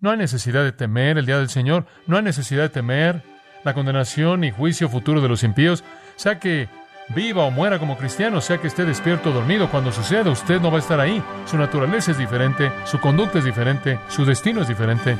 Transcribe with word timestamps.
No 0.00 0.10
hay 0.10 0.16
necesidad 0.16 0.64
de 0.64 0.72
temer 0.72 1.18
el 1.18 1.26
día 1.26 1.36
del 1.36 1.50
Señor, 1.50 1.84
no 2.06 2.16
hay 2.16 2.22
necesidad 2.22 2.62
de 2.62 2.68
temer 2.70 3.22
la 3.64 3.74
condenación 3.74 4.44
y 4.44 4.50
juicio 4.50 4.88
futuro 4.88 5.20
de 5.20 5.28
los 5.28 5.42
impíos, 5.42 5.84
sea 6.16 6.38
que 6.38 6.70
viva 7.10 7.44
o 7.44 7.50
muera 7.50 7.78
como 7.78 7.98
cristiano, 7.98 8.40
sea 8.40 8.56
que 8.56 8.68
esté 8.68 8.86
despierto 8.86 9.28
o 9.28 9.32
dormido, 9.34 9.70
cuando 9.70 9.92
suceda 9.92 10.30
usted 10.30 10.58
no 10.58 10.70
va 10.70 10.78
a 10.78 10.80
estar 10.80 10.98
ahí. 11.00 11.22
Su 11.44 11.58
naturaleza 11.58 12.12
es 12.12 12.18
diferente, 12.18 12.72
su 12.86 12.98
conducta 12.98 13.40
es 13.40 13.44
diferente, 13.44 13.98
su 14.08 14.24
destino 14.24 14.62
es 14.62 14.68
diferente. 14.68 15.18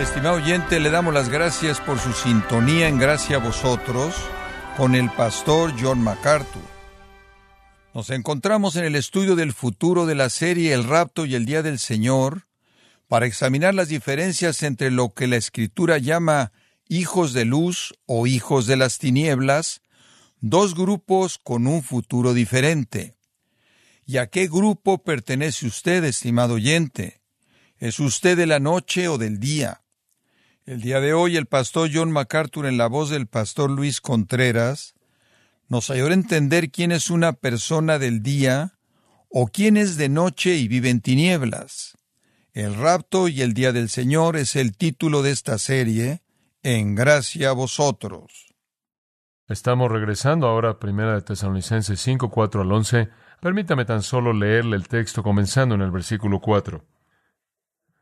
Estimado 0.00 0.36
oyente, 0.36 0.78
le 0.78 0.90
damos 0.90 1.12
las 1.12 1.28
gracias 1.28 1.80
por 1.80 1.98
su 1.98 2.12
sintonía 2.12 2.86
en 2.86 3.00
gracia 3.00 3.38
a 3.38 3.40
vosotros 3.40 4.14
con 4.76 4.94
el 4.94 5.10
pastor 5.10 5.74
John 5.78 6.02
MacArthur. 6.02 6.62
Nos 7.94 8.08
encontramos 8.10 8.76
en 8.76 8.84
el 8.84 8.96
estudio 8.96 9.36
del 9.36 9.52
futuro 9.52 10.06
de 10.06 10.14
la 10.14 10.30
serie 10.30 10.72
El 10.72 10.84
rapto 10.84 11.26
y 11.26 11.34
el 11.34 11.44
día 11.44 11.62
del 11.62 11.78
Señor 11.78 12.46
para 13.06 13.26
examinar 13.26 13.74
las 13.74 13.88
diferencias 13.88 14.62
entre 14.62 14.90
lo 14.90 15.12
que 15.12 15.26
la 15.26 15.36
Escritura 15.36 15.98
llama 15.98 16.52
hijos 16.88 17.34
de 17.34 17.44
luz 17.44 17.94
o 18.06 18.26
hijos 18.26 18.66
de 18.66 18.76
las 18.76 18.98
tinieblas, 18.98 19.82
dos 20.40 20.74
grupos 20.74 21.38
con 21.38 21.66
un 21.66 21.82
futuro 21.82 22.32
diferente. 22.32 23.14
¿Y 24.06 24.16
a 24.16 24.28
qué 24.28 24.46
grupo 24.46 25.02
pertenece 25.02 25.66
usted, 25.66 26.02
estimado 26.04 26.54
oyente? 26.54 27.20
¿Es 27.76 28.00
usted 28.00 28.38
de 28.38 28.46
la 28.46 28.58
noche 28.58 29.08
o 29.08 29.18
del 29.18 29.38
día? 29.38 29.81
El 30.64 30.80
día 30.80 31.00
de 31.00 31.12
hoy 31.12 31.36
el 31.36 31.46
pastor 31.46 31.90
John 31.92 32.12
MacArthur 32.12 32.66
en 32.66 32.78
la 32.78 32.86
voz 32.86 33.10
del 33.10 33.26
pastor 33.26 33.68
Luis 33.68 34.00
Contreras 34.00 34.94
nos 35.68 35.90
ayuda 35.90 36.10
a 36.10 36.14
entender 36.14 36.70
quién 36.70 36.92
es 36.92 37.10
una 37.10 37.32
persona 37.32 37.98
del 37.98 38.22
día 38.22 38.74
o 39.28 39.48
quién 39.48 39.76
es 39.76 39.96
de 39.96 40.08
noche 40.08 40.54
y 40.54 40.68
vive 40.68 40.90
en 40.90 41.00
tinieblas. 41.00 41.98
El 42.52 42.76
rapto 42.76 43.26
y 43.26 43.42
el 43.42 43.54
día 43.54 43.72
del 43.72 43.88
Señor 43.88 44.36
es 44.36 44.54
el 44.54 44.76
título 44.76 45.22
de 45.22 45.32
esta 45.32 45.58
serie, 45.58 46.22
En 46.62 46.94
gracia 46.94 47.50
a 47.50 47.54
vosotros. 47.54 48.54
Estamos 49.48 49.90
regresando 49.90 50.46
ahora 50.46 50.70
a 50.70 50.78
Primera 50.78 51.14
de 51.14 51.22
Tesalonicenses 51.22 52.00
5, 52.00 52.30
4 52.30 52.62
al 52.62 52.70
11. 52.70 53.08
Permítame 53.40 53.84
tan 53.84 54.04
solo 54.04 54.32
leerle 54.32 54.76
el 54.76 54.86
texto 54.86 55.24
comenzando 55.24 55.74
en 55.74 55.80
el 55.80 55.90
versículo 55.90 56.38
4. 56.38 56.84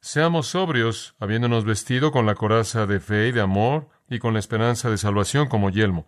seamos 0.00 0.48
sobrios, 0.48 1.14
habiéndonos 1.20 1.64
vestido 1.64 2.12
con 2.12 2.26
la 2.26 2.34
coraza 2.34 2.86
de 2.86 3.00
fe 3.00 3.28
y 3.28 3.32
de 3.32 3.40
amor, 3.40 3.88
y 4.08 4.18
con 4.18 4.34
la 4.34 4.40
esperanza 4.40 4.90
de 4.90 4.98
salvación 4.98 5.48
como 5.48 5.70
yelmo, 5.70 6.06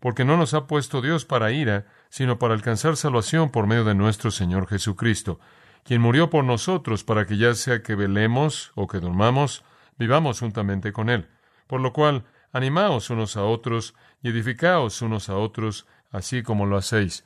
porque 0.00 0.24
no 0.24 0.36
nos 0.36 0.54
ha 0.54 0.66
puesto 0.66 1.02
Dios 1.02 1.24
para 1.24 1.52
ira, 1.52 1.86
sino 2.08 2.38
para 2.38 2.54
alcanzar 2.54 2.96
salvación 2.96 3.50
por 3.50 3.66
medio 3.66 3.84
de 3.84 3.94
nuestro 3.94 4.30
Señor 4.30 4.66
Jesucristo, 4.66 5.38
quien 5.84 6.00
murió 6.00 6.30
por 6.30 6.44
nosotros 6.44 7.04
para 7.04 7.26
que 7.26 7.36
ya 7.36 7.54
sea 7.54 7.82
que 7.82 7.94
velemos 7.94 8.72
o 8.74 8.86
que 8.86 9.00
dormamos, 9.00 9.64
vivamos 9.98 10.40
juntamente 10.40 10.92
con 10.92 11.10
Él. 11.10 11.28
Por 11.66 11.80
lo 11.80 11.92
cual, 11.92 12.24
animaos 12.52 13.10
unos 13.10 13.36
a 13.36 13.44
otros 13.44 13.94
y 14.22 14.30
edificaos 14.30 15.02
unos 15.02 15.28
a 15.28 15.36
otros, 15.36 15.86
así 16.10 16.42
como 16.42 16.66
lo 16.66 16.76
hacéis. 16.76 17.24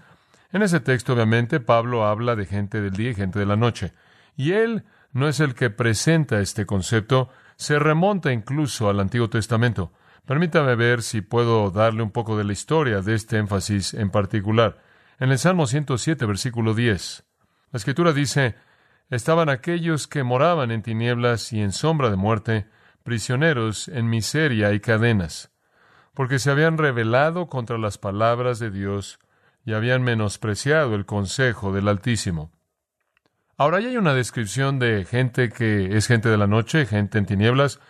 En 0.53 0.63
ese 0.63 0.81
texto, 0.81 1.13
obviamente, 1.13 1.61
Pablo 1.61 2.07
habla 2.07 2.37
de 2.37 2.47
gente 2.47 2.81
del 2.81 2.93
día 2.93 3.11
y 3.11 3.15
gente 3.15 3.39
de 3.39 3.47
la 3.47 3.57
noche. 3.57 3.93
Y 4.37 4.53
él 4.53 4.85
no 5.17 5.29
es 5.29 5.41
el 5.41 5.55
que 5.55 5.71
presenta 5.71 6.41
este 6.41 6.67
concepto, 6.67 7.31
se 7.57 7.79
remonta 7.79 8.33
incluso 8.33 8.91
al 8.91 9.01
Antiguo 9.01 9.31
Testamento. 9.31 9.91
Permítame 10.27 10.75
ver 10.75 11.03
si 11.03 11.23
puedo 11.23 11.71
darle 11.71 12.03
un 12.03 12.11
poco 12.11 12.37
de 12.37 12.45
la 12.45 12.53
historia 12.53 13.01
de 13.01 13.15
este 13.15 13.39
énfasis 13.39 13.95
en 13.95 14.11
particular. 14.11 14.83
En 15.19 15.31
el 15.31 15.39
Salmo 15.39 15.67
107, 15.67 16.27
versículo 16.27 16.75
10, 16.75 17.25
la 17.73 17.79
Escritura 17.79 18.13
dice, 18.13 18.57
Estaban 19.09 19.49
aquellos 19.49 20.07
que 20.07 20.23
moraban 20.23 20.71
en 20.71 20.83
tinieblas 20.83 21.51
y 21.51 21.63
en 21.63 21.73
sombra 21.73 22.11
de 22.11 22.17
muerte, 22.17 22.67
prisioneros 23.03 23.89
en 23.89 24.11
miseria 24.11 24.75
y 24.75 24.81
cadenas, 24.81 25.51
porque 26.13 26.39
se 26.39 26.51
habían 26.51 26.77
rebelado 26.77 27.47
contra 27.47 27.79
las 27.79 27.97
palabras 27.97 28.59
de 28.59 28.71
Dios 28.71 29.19
y 29.65 29.73
habían 29.73 30.03
menospreciado 30.03 30.95
el 30.95 31.07
consejo 31.07 31.73
del 31.73 31.89
Altísimo. 31.89 32.53
Ahora 33.59 33.81
ya 33.81 33.89
hay 33.89 33.97
una 33.97 34.13
descripción 34.13 34.79
de 34.79 35.07
gente 35.07 35.49
que 35.49 35.97
es 35.97 36.07
gente 36.07 36.29
de 36.29 36.37
la 36.37 36.47
noche, 36.47 36.85
gente 36.85 37.17
en 37.17 37.25
tinieblas, 37.25 37.81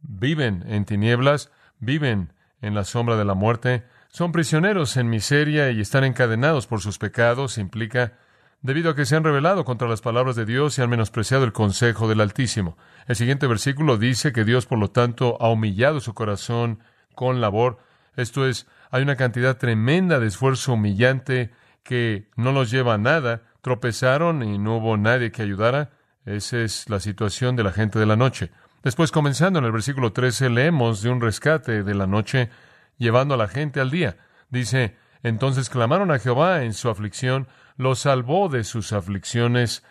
viven 0.00 0.64
en 0.66 0.86
tinieblas, 0.86 1.52
viven 1.78 2.32
en 2.62 2.74
la 2.74 2.84
sombra 2.84 3.16
de 3.16 3.26
la 3.26 3.34
muerte, 3.34 3.84
son 4.08 4.32
prisioneros 4.32 4.96
en 4.96 5.10
miseria 5.10 5.70
y 5.70 5.82
están 5.82 6.04
encadenados 6.04 6.66
por 6.66 6.80
sus 6.80 6.96
pecados, 6.96 7.58
implica, 7.58 8.14
debido 8.62 8.88
a 8.88 8.96
que 8.96 9.04
se 9.04 9.14
han 9.14 9.24
rebelado 9.24 9.66
contra 9.66 9.86
las 9.86 10.00
palabras 10.00 10.34
de 10.34 10.46
Dios 10.46 10.78
y 10.78 10.82
han 10.82 10.88
menospreciado 10.88 11.44
el 11.44 11.52
consejo 11.52 12.08
del 12.08 12.22
Altísimo. 12.22 12.78
El 13.06 13.16
siguiente 13.16 13.46
versículo 13.46 13.98
dice 13.98 14.32
que 14.32 14.46
Dios, 14.46 14.64
por 14.64 14.78
lo 14.78 14.88
tanto, 14.88 15.36
ha 15.42 15.50
humillado 15.50 16.00
su 16.00 16.14
corazón 16.14 16.80
con 17.14 17.42
labor. 17.42 17.78
Esto 18.16 18.46
es, 18.46 18.66
hay 18.90 19.02
una 19.02 19.16
cantidad 19.16 19.58
tremenda 19.58 20.20
de 20.20 20.28
esfuerzo 20.28 20.72
humillante 20.72 21.50
que 21.82 22.30
no 22.34 22.52
los 22.52 22.70
lleva 22.70 22.94
a 22.94 22.98
nada. 22.98 23.42
Tropezaron 23.66 24.44
y 24.44 24.58
no 24.58 24.76
hubo 24.76 24.96
nadie 24.96 25.32
que 25.32 25.42
ayudara. 25.42 25.90
Esa 26.24 26.58
es 26.60 26.88
la 26.88 27.00
situación 27.00 27.56
de 27.56 27.64
la 27.64 27.72
gente 27.72 27.98
de 27.98 28.06
la 28.06 28.14
noche. 28.14 28.52
Después, 28.84 29.10
comenzando 29.10 29.58
en 29.58 29.64
el 29.64 29.72
versículo 29.72 30.12
13, 30.12 30.50
leemos 30.50 31.02
de 31.02 31.10
un 31.10 31.20
rescate 31.20 31.82
de 31.82 31.94
la 31.96 32.06
noche 32.06 32.48
llevando 32.96 33.34
a 33.34 33.36
la 33.36 33.48
gente 33.48 33.80
al 33.80 33.90
día. 33.90 34.18
Dice, 34.50 34.94
entonces 35.24 35.68
clamaron 35.68 36.12
a 36.12 36.20
Jehová 36.20 36.62
en 36.62 36.74
su 36.74 36.88
aflicción, 36.88 37.48
los 37.76 37.98
salvó 37.98 38.48
de 38.48 38.62
sus 38.62 38.92
aflicciones, 38.92 39.82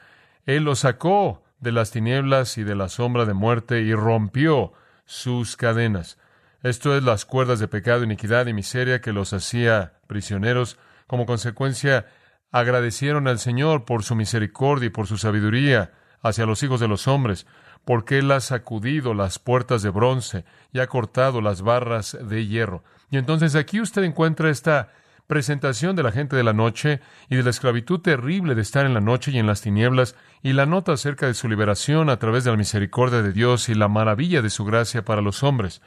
él 0.46 0.64
los 0.64 0.80
sacó 0.80 1.44
de 1.60 1.74
las 1.74 1.92
tinieblas 1.92 2.58
y 2.58 2.64
de 2.64 2.76
la 2.76 2.88
sombra 2.88 3.26
de 3.26 3.34
muerte 3.34 3.82
y 3.82 3.94
rompió 3.94 4.72
sus 5.04 5.58
cadenas. 5.58 6.18
Esto 6.64 6.96
es 6.96 7.04
las 7.04 7.26
cuerdas 7.26 7.60
de 7.60 7.68
pecado, 7.68 8.06
iniquidad 8.06 8.48
y 8.48 8.54
miseria 8.54 9.02
que 9.02 9.12
los 9.12 9.34
hacía 9.34 9.96
prisioneros. 10.08 10.78
Como 11.08 11.26
consecuencia, 11.26 12.06
agradecieron 12.52 13.28
al 13.28 13.40
Señor 13.40 13.86
por 13.86 14.04
su 14.04 14.16
misericordia 14.16 14.88
y 14.88 14.92
por 14.92 15.08
su 15.08 15.18
sabiduría 15.18 15.92
hacia 16.22 16.46
los 16.46 16.64
hijos 16.64 16.80
de 16.80 16.88
los 16.88 17.08
hombres 17.08 17.46
porque 17.86 18.18
Él 18.18 18.32
ha 18.32 18.42
sacudido 18.42 19.14
las 19.14 19.40
puertas 19.40 19.84
de 19.84 19.92
bronce 19.92 20.44
y 20.74 20.80
ha 20.80 20.88
cortado 20.88 21.40
las 21.40 21.62
barras 21.62 22.18
de 22.20 22.48
hierro. 22.48 22.84
Y 23.12 23.18
entonces 23.18 23.56
aquí 23.56 23.80
usted 23.80 24.04
encuentra 24.04 24.50
esta 24.50 24.90
presentación 25.28 25.96
de 25.96 26.04
la 26.04 26.12
gente 26.12 26.36
de 26.36 26.44
la 26.44 26.54
noche 26.54 27.00
y 27.30 27.36
de 27.36 27.44
la 27.44 27.52
esclavitud 27.52 28.00
terrible 28.00 28.56
de 28.56 28.62
estar 28.62 28.86
en 28.86 28.94
la 28.94 29.02
noche 29.02 29.32
y 29.32 29.38
en 29.38 29.48
las 29.48 29.62
tinieblas, 29.62 30.16
y 30.44 30.54
la 30.54 30.66
nota 30.66 30.94
acerca 30.94 31.28
de 31.28 31.34
su 31.34 31.48
liberación 31.48 32.10
a 32.10 32.18
través 32.18 32.44
de 32.44 32.52
la 32.52 32.58
misericordia 32.58 33.22
de 33.22 33.32
Dios 33.32 33.70
y 33.70 33.76
la 33.76 33.88
maravilla 33.88 34.42
de 34.42 34.50
su 34.50 34.66
gracia 34.66 35.06
para 35.06 35.22
los 35.22 35.44
hombres. 35.44 35.82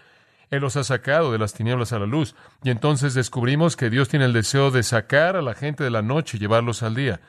Él 0.51 0.63
los 0.63 0.77
ha 0.77 0.85
sacado 0.85 1.33
de 1.33 1.39
las 1.39 1.53
tinieblas 1.53 1.93
a 1.93 1.99
la 1.99 2.07
luz, 2.07 2.35
y 2.63 2.71
entonces 2.71 3.15
descubrimos 3.15 3.77
que 3.77 3.91
Dios 3.91 4.09
tiene 4.09 4.25
el 4.25 4.33
deseo 4.33 4.71
de 4.71 4.83
sacar 4.83 5.37
a 5.37 5.43
la 5.43 5.55
gente 5.55 5.85
de 5.85 5.91
la 5.91 6.03
noche 6.03 6.37
y 6.37 6.41
llevarlos 6.41 6.83
al 6.83 6.95
día. 6.95 7.21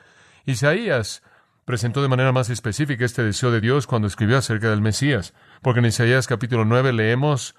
Isaías 0.46 1.22
presentó 1.64 2.02
de 2.02 2.08
manera 2.08 2.32
más 2.32 2.50
específica 2.50 3.04
este 3.04 3.22
deseo 3.22 3.50
de 3.50 3.60
Dios 3.60 3.86
cuando 3.86 4.08
escribió 4.08 4.38
acerca 4.38 4.70
del 4.70 4.80
Mesías, 4.80 5.34
porque 5.62 5.80
en 5.80 5.86
Isaías 5.86 6.26
capítulo 6.26 6.64
9 6.64 6.92
leemos 6.92 7.54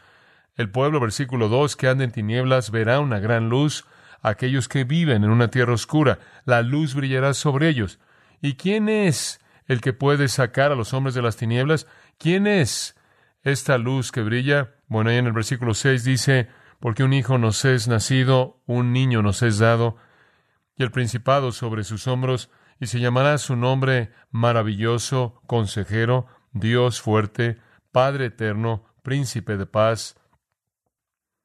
el 0.56 0.70
pueblo, 0.70 1.00
versículo 1.00 1.48
2, 1.48 1.76
que 1.76 1.88
anda 1.88 2.04
en 2.04 2.12
tinieblas 2.12 2.72
verá 2.72 3.00
una 3.00 3.20
gran 3.20 3.50
luz, 3.50 3.86
aquellos 4.22 4.68
que 4.68 4.84
viven 4.84 5.24
en 5.24 5.30
una 5.30 5.50
tierra 5.50 5.74
oscura, 5.74 6.20
la 6.46 6.62
luz 6.62 6.94
brillará 6.94 7.34
sobre 7.34 7.70
ellos. 7.70 8.00
¿Y 8.42 8.56
quién 8.56 8.90
es 8.90 9.40
el 9.68 9.82
que 9.82 9.94
puede 9.94 10.28
sacar 10.28 10.72
a 10.72 10.76
los 10.76 10.94
hombres 10.94 11.16
de 11.16 11.22
las 11.22 11.38
tinieblas? 11.38 11.88
¿Quién 12.18 12.48
es 12.48 12.96
esta 13.44 13.78
luz 13.78 14.12
que 14.12 14.22
brilla? 14.22 14.76
Bueno, 14.88 15.10
ahí 15.10 15.18
en 15.18 15.28
el 15.28 15.34
versículo 15.34 15.74
6 15.74 16.04
dice, 16.04 16.48
porque 16.80 17.04
un 17.04 17.14
hijo 17.14 17.38
nos 17.38 17.64
es 17.66 17.88
nacido, 17.88 18.62
un 18.66 18.94
niño 18.94 19.22
nos 19.22 19.42
es 19.42 19.60
dado, 19.60 19.98
y 20.76 20.84
el 20.84 20.92
principado 20.92 21.52
sobre 21.52 21.84
sus 21.84 22.08
hombros, 22.08 22.50
y 22.80 22.88
se 22.88 23.00
llamará 23.00 23.38
su 23.38 23.56
nombre 23.56 24.12
maravilloso, 24.32 25.42
consejero, 25.46 26.26
Dios 26.52 27.02
fuerte, 27.02 27.60
Padre 27.92 28.26
eterno, 28.26 28.86
príncipe 29.04 29.58
de 29.58 29.66
paz. 29.66 30.16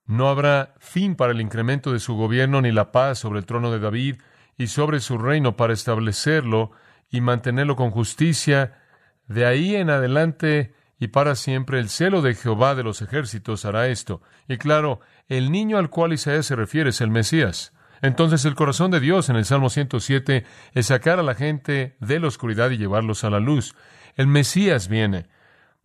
No 0.04 0.28
habrá 0.28 0.75
fin 0.78 1.16
para 1.16 1.32
el 1.32 1.40
incremento 1.40 1.92
de 1.92 1.99
su 1.99 2.14
gobierno 2.14 2.62
ni 2.62 2.72
la 2.72 2.92
paz 2.92 3.19
sobre 3.19 3.40
el 3.40 3.46
trono 3.46 3.70
de 3.72 3.81
David 3.81 4.16
y 4.56 4.69
sobre 4.69 5.00
su 5.00 5.19
reino 5.19 5.56
para 5.56 5.72
establecerlo 5.72 6.70
y 7.10 7.20
mantenerlo 7.20 7.76
con 7.76 7.90
justicia 7.90 8.82
De 9.26 9.44
ahí 9.44 9.75
en 9.75 9.90
adelante 9.90 10.75
y 10.98 11.08
para 11.08 11.34
siempre 11.34 11.78
el 11.78 11.88
celo 11.88 12.22
de 12.22 12.34
Jehová 12.34 12.75
de 12.75 12.82
los 12.82 13.02
ejércitos 13.02 13.64
hará 13.64 13.88
esto. 13.88 14.22
Y 14.48 14.56
claro, 14.56 15.00
el 15.28 15.50
niño 15.52 15.78
al 15.78 15.90
cual 15.90 16.12
Isaías 16.12 16.46
se 16.46 16.56
refiere 16.56 16.90
es 16.90 17.00
el 17.00 17.10
Mesías. 17.10 17.72
Entonces 18.02 18.44
el 18.44 18.54
corazón 18.54 18.90
de 18.90 19.00
Dios 19.00 19.28
en 19.28 19.37
el 19.37 19.44
Salmo 19.44 19.70
107 19.70 20.44
es 20.72 20.87
sacar 20.87 21.19
a 21.19 21.22
la 21.22 21.34
gente 21.34 21.96
de 22.00 22.20
la 22.20 22.28
oscuridad 22.28 22.70
y 22.70 22.78
llevarlos 22.78 23.25
a 23.25 23.31
la 23.31 23.40
luz. 23.40 23.75
El 24.16 24.26
Mesías 24.26 24.88
viene 24.88 25.28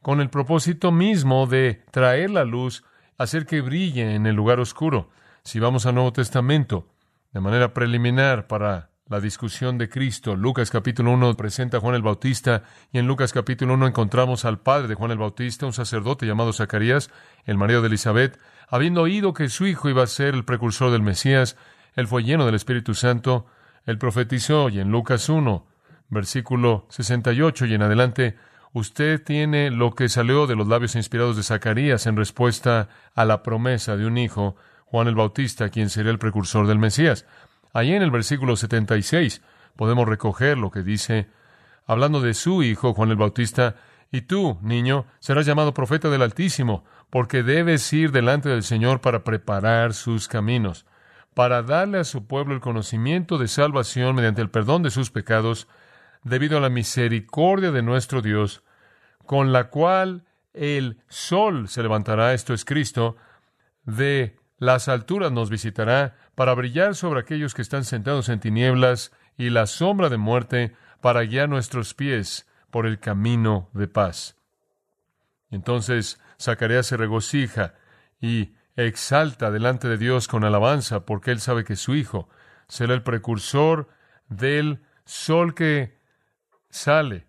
con 0.02 0.22
el 0.22 0.30
propósito 0.30 0.92
mismo 0.92 1.46
de 1.46 1.84
traer 1.92 2.30
la 2.30 2.44
luz, 2.44 2.84
hacer 3.18 3.46
que 3.46 3.62
brille 3.62 4.16
en 4.16 4.26
el 4.26 4.36
lugar 4.36 4.60
oscuro. 4.60 5.10
Si 5.44 5.60
vamos 5.60 5.86
al 5.86 5.96
Nuevo 5.96 6.14
Testamento, 6.14 6.88
de 7.34 7.40
manera 7.40 7.74
preliminar 7.74 8.48
para 8.48 8.91
la 9.08 9.20
discusión 9.20 9.78
de 9.78 9.90
Cristo. 9.90 10.36
Lucas 10.36 10.70
capítulo 10.72 11.12
1 11.12 11.36
presenta 11.36 11.78
a 11.78 11.80
Juan 11.80 11.96
el 11.96 12.02
Bautista 12.02 12.64
y 12.92 13.00
en 13.00 13.08
Lucas 13.08 13.34
capítulo 13.34 13.74
1 13.74 13.88
encontramos 13.88 14.46
al 14.46 14.60
padre 14.60 14.88
de 14.88 14.96
Juan 14.96 15.12
el 15.12 15.18
Bautista, 15.18 15.66
un 15.66 15.74
sacerdote 15.74 16.26
llamado 16.26 16.54
Zacarías, 16.54 17.10
el 17.46 17.58
marido 17.58 17.82
de 17.82 17.88
Elizabeth, 17.88 18.40
habiendo 18.70 19.02
oído 19.02 19.34
que 19.34 19.50
su 19.50 19.68
hijo 19.68 19.90
iba 19.90 20.04
a 20.04 20.08
ser 20.08 20.34
el 20.34 20.46
precursor 20.46 20.92
del 20.92 21.02
Mesías, 21.02 21.58
él 21.96 22.08
fue 22.08 22.24
lleno 22.24 22.46
del 22.46 22.56
Espíritu 22.56 22.94
Santo, 22.94 23.48
él 23.86 23.98
profetizó 23.98 24.70
y 24.70 24.80
en 24.80 24.92
Lucas 24.92 25.28
1, 25.28 25.68
versículo 26.10 26.86
68 26.90 27.66
y 27.66 27.74
en 27.74 27.82
adelante, 27.82 28.38
usted 28.72 29.22
tiene 29.22 29.72
lo 29.72 29.92
que 29.92 30.08
salió 30.08 30.48
de 30.48 30.56
los 30.56 30.68
labios 30.68 30.96
inspirados 30.96 31.36
de 31.36 31.44
Zacarías 31.44 32.06
en 32.08 32.16
respuesta 32.16 32.88
a 33.14 33.26
la 33.26 33.44
promesa 33.44 33.98
de 33.98 34.06
un 34.06 34.18
hijo, 34.18 34.56
Juan 34.86 35.08
el 35.08 35.16
Bautista, 35.16 35.70
quien 35.70 35.90
sería 35.90 36.12
el 36.12 36.20
precursor 36.20 36.68
del 36.68 36.78
Mesías. 36.78 37.26
Allí 37.74 37.94
en 37.94 38.02
el 38.02 38.12
versículo 38.12 38.56
76 38.56 39.42
podemos 39.76 40.08
recoger 40.08 40.58
lo 40.58 40.72
que 40.72 40.84
dice, 40.84 41.30
hablando 41.86 42.22
de 42.22 42.34
su 42.34 42.64
hijo 42.64 42.94
Juan 42.94 43.10
el 43.12 43.16
Bautista, 43.16 43.76
y 44.12 44.22
tú, 44.22 44.60
niño, 44.62 45.06
serás 45.20 45.46
llamado 45.46 45.74
profeta 45.74 46.10
del 46.10 46.22
Altísimo, 46.22 46.84
porque 47.10 47.44
debes 47.44 47.92
ir 47.94 48.12
delante 48.12 48.50
del 48.50 48.64
Señor 48.64 49.00
para 49.00 49.24
preparar 49.24 49.94
sus 49.94 50.28
caminos, 50.28 50.86
para 51.34 51.64
darle 51.64 52.00
a 52.00 52.04
su 52.04 52.28
pueblo 52.28 52.54
el 52.54 52.60
conocimiento 52.60 53.38
de 53.38 53.48
salvación 53.48 54.16
mediante 54.16 54.42
el 54.42 54.50
perdón 54.50 54.84
de 54.84 54.92
sus 54.92 55.12
pecados, 55.12 55.70
debido 56.24 56.58
a 56.58 56.62
la 56.62 56.70
misericordia 56.70 57.72
de 57.72 57.82
nuestro 57.82 58.22
Dios, 58.22 58.64
con 59.26 59.54
la 59.54 59.70
cual 59.70 60.26
el 60.54 61.02
sol 61.08 61.70
se 61.70 61.82
levantará, 61.82 62.34
esto 62.34 62.54
es 62.54 62.66
Cristo, 62.66 63.16
de 63.86 64.36
las 64.62 64.90
alturas 64.90 65.32
nos 65.32 65.50
visitará 65.50 66.16
para 66.36 66.54
brillar 66.54 66.94
sobre 66.94 67.20
aquellos 67.20 67.56
que 67.56 67.64
están 67.64 67.84
sentados 67.84 68.30
en 68.30 68.40
tinieblas 68.40 69.12
y 69.36 69.50
la 69.50 69.66
sombra 69.66 70.08
de 70.08 70.18
muerte, 70.18 70.76
para 71.02 71.24
guiar 71.24 71.50
nuestros 71.50 71.96
pies 71.96 72.48
por 72.70 72.86
el 72.86 73.00
camino 73.00 73.72
de 73.74 73.88
paz. 73.88 74.38
Entonces 75.50 76.22
Zacarías 76.40 76.86
se 76.86 76.96
regocija 76.96 77.74
y 78.20 78.54
exalta 78.76 79.50
delante 79.50 79.88
de 79.88 79.98
Dios 79.98 80.28
con 80.28 80.44
alabanza, 80.44 81.08
porque 81.08 81.32
él 81.32 81.40
sabe 81.40 81.64
que 81.64 81.76
su 81.76 81.96
hijo 81.96 82.30
será 82.68 82.94
el 82.94 83.02
precursor 83.02 83.90
del 84.30 84.84
sol 85.06 85.56
que 85.56 86.00
sale, 86.70 87.26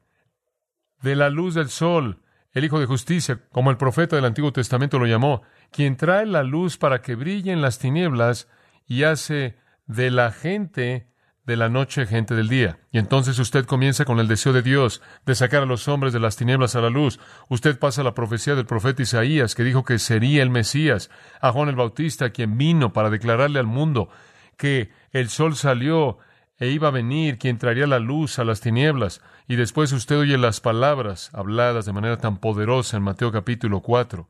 de 1.01 1.17
la 1.17 1.31
luz 1.31 1.55
del 1.55 1.71
sol, 1.71 2.23
el 2.53 2.65
Hijo 2.65 2.79
de 2.79 2.87
Justicia, 2.87 3.41
como 3.51 3.71
el 3.71 3.79
profeta 3.79 4.17
del 4.17 4.27
Antiguo 4.27 4.53
Testamento 4.53 4.99
lo 4.99 5.07
llamó, 5.07 5.43
quien 5.73 5.97
trae 5.97 6.27
la 6.27 6.43
luz 6.43 6.77
para 6.77 7.03
que 7.03 7.15
brille 7.15 7.53
en 7.53 7.63
las 7.63 7.79
tinieblas 7.79 8.49
y 8.87 9.05
hace 9.05 9.57
de 9.87 10.11
la 10.11 10.31
gente 10.31 11.09
de 11.45 11.57
la 11.57 11.69
noche 11.69 12.07
gente 12.07 12.35
del 12.37 12.49
día. 12.49 12.79
Y 12.93 12.99
entonces 12.99 13.39
usted 13.39 13.65
comienza 13.65 14.05
con 14.05 14.21
el 14.21 14.29
deseo 14.29 14.53
de 14.53 14.63
Dios 14.63 15.03
de 15.27 15.35
sacar 15.35 15.63
a 15.63 15.67
los 15.67 15.89
hombres 15.89 16.13
de 16.13 16.21
las 16.21 16.37
tinieblas 16.37 16.77
a 16.77 16.81
la 16.81 16.91
luz. 16.91 17.19
Usted 17.49 17.79
pasa 17.79 18.05
la 18.05 18.15
profecía 18.15 18.55
del 18.55 18.67
profeta 18.67 19.03
Isaías, 19.03 19.55
que 19.55 19.65
dijo 19.65 19.85
que 19.85 19.99
sería 19.99 20.43
el 20.43 20.51
Mesías, 20.51 21.11
a 21.41 21.51
Juan 21.51 21.69
el 21.69 21.75
Bautista, 21.75 22.31
quien 22.31 22.59
vino 22.59 22.93
para 22.93 23.11
declararle 23.11 23.59
al 23.59 23.67
mundo 23.67 24.09
que 24.57 24.91
el 25.11 25.29
sol 25.31 25.57
salió 25.57 26.19
e 26.59 26.69
iba 26.69 26.89
a 26.89 26.93
venir, 26.93 27.39
quien 27.39 27.59
traería 27.59 27.89
la 27.89 27.99
luz 27.99 28.39
a 28.39 28.45
las 28.45 28.61
tinieblas. 28.61 29.21
Y 29.49 29.57
después 29.57 29.93
usted 29.93 30.19
oye 30.19 30.39
las 30.39 30.61
palabras 30.61 31.31
habladas 31.33 31.87
de 31.87 31.93
manera 31.93 32.19
tan 32.19 32.39
poderosa 32.39 32.97
en 32.97 33.03
Mateo 33.03 33.33
capítulo 33.33 33.81
4. 33.81 34.29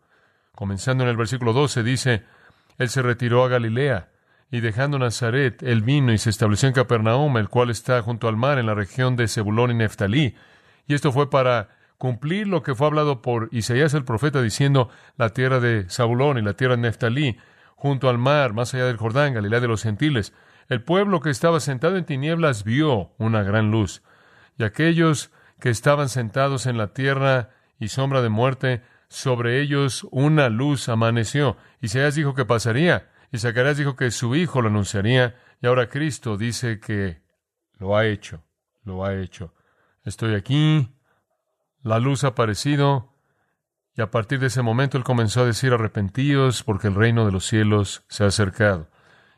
Comenzando 0.55 1.05
en 1.05 1.11
el 1.11 1.17
versículo 1.17 1.53
12, 1.53 1.83
dice, 1.83 2.25
Él 2.79 2.89
se 2.89 3.03
retiró 3.03 3.45
a 3.45 3.49
Galilea, 3.49 4.09
y 4.53 4.61
dejando 4.61 4.99
Nazaret, 4.99 5.63
él 5.63 5.81
vino 5.81 6.13
y 6.13 6.19
se 6.19 6.29
estableció 6.29 6.69
en 6.69 6.75
Capernaum, 6.75 7.39
el 7.39 7.49
cual 7.49 7.71
está 7.71 8.03
junto 8.03 8.29
al 8.29 8.37
mar 8.37 8.59
en 8.59 8.67
la 8.67 8.75
región 8.75 9.17
de 9.17 9.27
Zebulón 9.27 9.71
y 9.71 9.75
Neftalí. 9.75 10.37
Y 10.87 10.93
esto 10.93 11.11
fue 11.11 11.31
para 11.31 11.71
cumplir 11.97 12.49
lo 12.49 12.63
que 12.63 12.75
fue 12.75 12.87
hablado 12.87 13.23
por 13.23 13.49
Isaías 13.51 13.95
el 13.95 14.05
profeta, 14.05 14.43
diciendo, 14.43 14.91
la 15.17 15.31
tierra 15.31 15.59
de 15.59 15.89
Zabulón 15.89 16.37
y 16.37 16.43
la 16.43 16.53
tierra 16.53 16.77
de 16.77 16.83
Neftalí, 16.83 17.39
junto 17.77 18.11
al 18.11 18.19
mar, 18.19 18.53
más 18.53 18.75
allá 18.75 18.85
del 18.85 18.99
Jordán, 18.99 19.33
Galilea 19.33 19.61
de 19.61 19.69
los 19.69 19.83
gentiles. 19.83 20.35
El 20.69 20.83
pueblo 20.83 21.21
que 21.21 21.31
estaba 21.31 21.59
sentado 21.59 21.97
en 21.97 22.05
tinieblas 22.05 22.63
vio 22.63 23.13
una 23.17 23.43
gran 23.43 23.71
luz, 23.71 24.03
y 24.59 24.65
aquellos 24.65 25.31
que 25.61 25.71
estaban 25.71 26.11
sentados 26.11 26.67
en 26.67 26.77
la 26.77 26.89
tierra 26.89 27.49
y 27.79 27.89
sombra 27.89 28.21
de 28.21 28.29
muerte, 28.29 28.83
sobre 29.13 29.61
ellos 29.61 30.07
una 30.11 30.49
luz 30.49 30.89
amaneció. 30.89 31.57
Isaías 31.81 32.15
dijo 32.15 32.35
que 32.35 32.45
pasaría, 32.45 33.11
y 33.31 33.39
Zacarías 33.39 33.77
dijo 33.77 33.95
que 33.97 34.11
su 34.11 34.35
hijo 34.35 34.63
lo 34.63 34.69
anunciaría, 34.69 35.37
y 35.61 35.67
ahora 35.67 35.89
Cristo 35.89 36.37
dice 36.37 36.81
que 36.81 37.23
lo 37.79 37.97
ha 37.97 38.07
hecho, 38.07 38.43
lo 38.85 39.05
ha 39.05 39.15
hecho. 39.15 39.55
Estoy 40.05 40.35
aquí, 40.35 40.95
la 41.83 41.99
luz 41.99 42.25
ha 42.25 42.29
aparecido, 42.29 43.15
y 43.95 44.01
a 44.01 44.11
partir 44.11 44.39
de 44.41 44.47
ese 44.47 44.63
momento 44.63 44.97
él 44.97 45.05
comenzó 45.05 45.43
a 45.43 45.47
decir 45.47 45.73
arrepentidos 45.73 46.63
porque 46.63 46.89
el 46.89 46.95
reino 46.95 47.27
de 47.27 47.33
los 47.33 47.47
cielos 47.47 48.05
se 48.09 48.25
ha 48.25 48.29
acercado. 48.29 48.89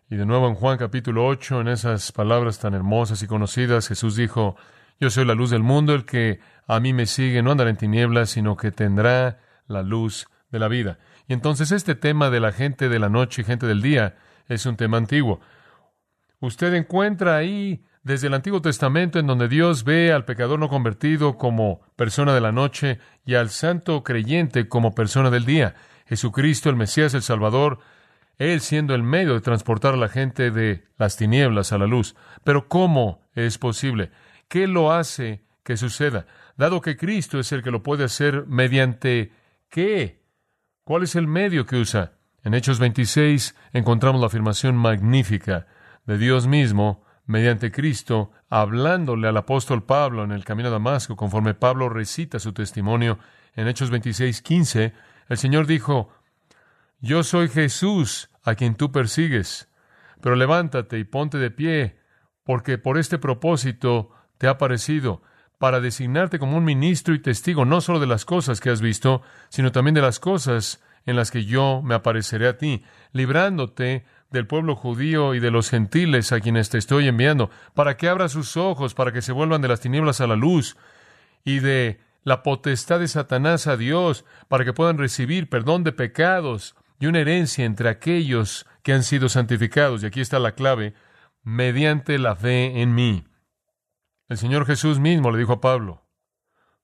Y 0.08 0.16
de 0.16 0.26
nuevo 0.26 0.46
en 0.46 0.54
Juan 0.54 0.78
capítulo 0.78 1.26
8, 1.26 1.62
en 1.62 1.68
esas 1.68 2.12
palabras 2.12 2.60
tan 2.60 2.74
hermosas 2.74 3.22
y 3.22 3.26
conocidas, 3.26 3.88
Jesús 3.88 4.14
dijo, 4.14 4.56
Yo 5.00 5.10
soy 5.10 5.24
la 5.24 5.34
luz 5.34 5.50
del 5.50 5.62
mundo, 5.62 5.94
el 5.94 6.04
que 6.04 6.38
a 6.68 6.78
mí 6.78 6.92
me 6.92 7.06
sigue 7.06 7.42
no 7.42 7.50
andará 7.50 7.70
en 7.70 7.76
tinieblas, 7.76 8.30
sino 8.30 8.56
que 8.56 8.70
tendrá 8.70 9.40
la 9.66 9.82
luz 9.82 10.26
de 10.50 10.58
la 10.58 10.68
vida. 10.68 10.98
Y 11.26 11.32
entonces 11.32 11.72
este 11.72 11.94
tema 11.94 12.30
de 12.30 12.40
la 12.40 12.52
gente 12.52 12.88
de 12.88 12.98
la 12.98 13.08
noche 13.08 13.42
y 13.42 13.44
gente 13.44 13.66
del 13.66 13.82
día 13.82 14.16
es 14.48 14.66
un 14.66 14.76
tema 14.76 14.96
antiguo. 14.96 15.40
Usted 16.40 16.74
encuentra 16.74 17.36
ahí 17.36 17.84
desde 18.02 18.26
el 18.26 18.34
Antiguo 18.34 18.60
Testamento 18.60 19.18
en 19.18 19.26
donde 19.26 19.48
Dios 19.48 19.82
ve 19.82 20.12
al 20.12 20.26
pecador 20.26 20.58
no 20.58 20.68
convertido 20.68 21.38
como 21.38 21.80
persona 21.96 22.34
de 22.34 22.40
la 22.42 22.52
noche 22.52 22.98
y 23.24 23.34
al 23.34 23.48
santo 23.48 24.04
creyente 24.04 24.68
como 24.68 24.94
persona 24.94 25.30
del 25.30 25.46
día. 25.46 25.74
Jesucristo, 26.06 26.68
el 26.68 26.76
Mesías, 26.76 27.14
el 27.14 27.22
Salvador, 27.22 27.78
Él 28.36 28.60
siendo 28.60 28.94
el 28.94 29.02
medio 29.02 29.32
de 29.32 29.40
transportar 29.40 29.94
a 29.94 29.96
la 29.96 30.10
gente 30.10 30.50
de 30.50 30.84
las 30.98 31.16
tinieblas 31.16 31.72
a 31.72 31.78
la 31.78 31.86
luz. 31.86 32.14
Pero 32.44 32.68
¿cómo 32.68 33.22
es 33.34 33.56
posible? 33.56 34.10
¿Qué 34.48 34.66
lo 34.66 34.92
hace 34.92 35.42
que 35.62 35.78
suceda? 35.78 36.26
Dado 36.58 36.82
que 36.82 36.98
Cristo 36.98 37.38
es 37.38 37.52
el 37.52 37.62
que 37.62 37.70
lo 37.70 37.82
puede 37.82 38.04
hacer 38.04 38.44
mediante 38.46 39.32
qué? 39.74 40.22
¿Cuál 40.84 41.02
es 41.02 41.16
el 41.16 41.26
medio 41.26 41.66
que 41.66 41.74
usa? 41.74 42.12
En 42.44 42.54
Hechos 42.54 42.78
26 42.78 43.56
encontramos 43.72 44.20
la 44.20 44.28
afirmación 44.28 44.76
magnífica 44.76 45.66
de 46.06 46.16
Dios 46.16 46.46
mismo 46.46 47.04
mediante 47.26 47.72
Cristo, 47.72 48.30
hablándole 48.48 49.26
al 49.26 49.36
apóstol 49.36 49.82
Pablo 49.82 50.22
en 50.22 50.30
el 50.30 50.44
camino 50.44 50.68
a 50.68 50.72
Damasco, 50.72 51.16
conforme 51.16 51.54
Pablo 51.54 51.88
recita 51.88 52.38
su 52.38 52.52
testimonio 52.52 53.18
en 53.56 53.66
Hechos 53.66 53.90
26, 53.90 54.42
15, 54.42 54.92
el 55.28 55.38
Señor 55.38 55.66
dijo, 55.66 56.12
Yo 57.00 57.24
soy 57.24 57.48
Jesús 57.48 58.30
a 58.44 58.54
quien 58.54 58.76
tú 58.76 58.92
persigues, 58.92 59.68
pero 60.20 60.36
levántate 60.36 61.00
y 61.00 61.04
ponte 61.04 61.38
de 61.38 61.50
pie, 61.50 61.98
porque 62.44 62.78
por 62.78 62.96
este 62.96 63.18
propósito 63.18 64.10
te 64.38 64.46
ha 64.46 64.56
parecido 64.56 65.22
para 65.58 65.80
designarte 65.80 66.38
como 66.38 66.56
un 66.56 66.64
ministro 66.64 67.14
y 67.14 67.20
testigo 67.20 67.64
no 67.64 67.80
solo 67.80 68.00
de 68.00 68.06
las 68.06 68.24
cosas 68.24 68.60
que 68.60 68.70
has 68.70 68.80
visto, 68.80 69.22
sino 69.48 69.72
también 69.72 69.94
de 69.94 70.02
las 70.02 70.20
cosas 70.20 70.82
en 71.06 71.16
las 71.16 71.30
que 71.30 71.44
yo 71.44 71.82
me 71.82 71.94
apareceré 71.94 72.48
a 72.48 72.58
ti, 72.58 72.82
librándote 73.12 74.04
del 74.30 74.46
pueblo 74.46 74.74
judío 74.74 75.34
y 75.34 75.40
de 75.40 75.50
los 75.50 75.70
gentiles 75.70 76.32
a 76.32 76.40
quienes 76.40 76.70
te 76.70 76.78
estoy 76.78 77.08
enviando, 77.08 77.50
para 77.74 77.96
que 77.96 78.08
abra 78.08 78.28
sus 78.28 78.56
ojos, 78.56 78.94
para 78.94 79.12
que 79.12 79.22
se 79.22 79.32
vuelvan 79.32 79.62
de 79.62 79.68
las 79.68 79.80
tinieblas 79.80 80.20
a 80.20 80.26
la 80.26 80.36
luz 80.36 80.76
y 81.44 81.60
de 81.60 82.00
la 82.24 82.42
potestad 82.42 83.00
de 83.00 83.08
Satanás 83.08 83.66
a 83.66 83.76
Dios, 83.76 84.24
para 84.48 84.64
que 84.64 84.72
puedan 84.72 84.98
recibir 84.98 85.48
perdón 85.48 85.84
de 85.84 85.92
pecados 85.92 86.74
y 86.98 87.06
una 87.06 87.20
herencia 87.20 87.64
entre 87.64 87.88
aquellos 87.88 88.66
que 88.82 88.92
han 88.92 89.02
sido 89.02 89.28
santificados. 89.28 90.02
Y 90.02 90.06
aquí 90.06 90.20
está 90.20 90.38
la 90.38 90.52
clave, 90.52 90.94
mediante 91.42 92.18
la 92.18 92.34
fe 92.34 92.80
en 92.80 92.94
mí. 92.94 93.24
El 94.28 94.38
Señor 94.38 94.66
Jesús 94.66 94.98
mismo 94.98 95.30
le 95.30 95.38
dijo 95.38 95.54
a 95.54 95.60
Pablo, 95.60 96.02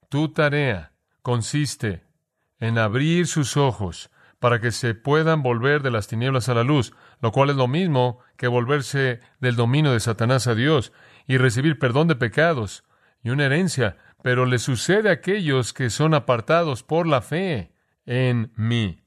tu 0.08 0.32
tarea 0.32 0.92
consiste 1.22 2.04
en 2.58 2.76
abrir 2.76 3.26
sus 3.26 3.56
ojos 3.56 4.10
para 4.38 4.60
que 4.60 4.72
se 4.72 4.94
puedan 4.94 5.42
volver 5.42 5.82
de 5.82 5.90
las 5.90 6.06
tinieblas 6.06 6.48
a 6.48 6.54
la 6.54 6.64
luz, 6.64 6.92
lo 7.20 7.32
cual 7.32 7.50
es 7.50 7.56
lo 7.56 7.68
mismo 7.68 8.18
que 8.36 8.48
volverse 8.48 9.20
del 9.38 9.56
dominio 9.56 9.92
de 9.92 10.00
Satanás 10.00 10.46
a 10.46 10.54
Dios 10.54 10.92
y 11.26 11.38
recibir 11.38 11.78
perdón 11.78 12.08
de 12.08 12.16
pecados 12.16 12.84
y 13.22 13.30
una 13.30 13.46
herencia 13.46 13.96
pero 14.22 14.46
le 14.46 14.58
sucede 14.58 15.08
a 15.08 15.12
aquellos 15.12 15.72
que 15.72 15.90
son 15.90 16.14
apartados 16.14 16.82
por 16.82 17.06
la 17.06 17.22
fe 17.22 17.72
en 18.04 18.52
mí. 18.56 19.02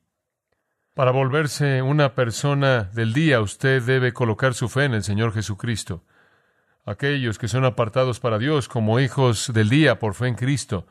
Para 0.93 1.11
volverse 1.11 1.81
una 1.81 2.15
persona 2.15 2.83
del 2.93 3.13
día, 3.13 3.41
usted 3.41 3.81
debe 3.81 4.13
colocar 4.13 4.53
su 4.53 4.69
fe 4.69 4.85
en 4.85 4.93
el 4.93 5.03
Señor 5.03 5.33
Jesucristo. 5.33 6.03
Aquellos 6.85 7.39
que 7.39 7.47
son 7.47 7.63
apartados 7.63 8.19
para 8.19 8.37
Dios 8.37 8.67
como 8.67 8.99
hijos 8.99 9.51
del 9.53 9.69
día 9.69 9.99
por 9.99 10.15
fe 10.15 10.27
en 10.27 10.35
Cristo 10.35 10.85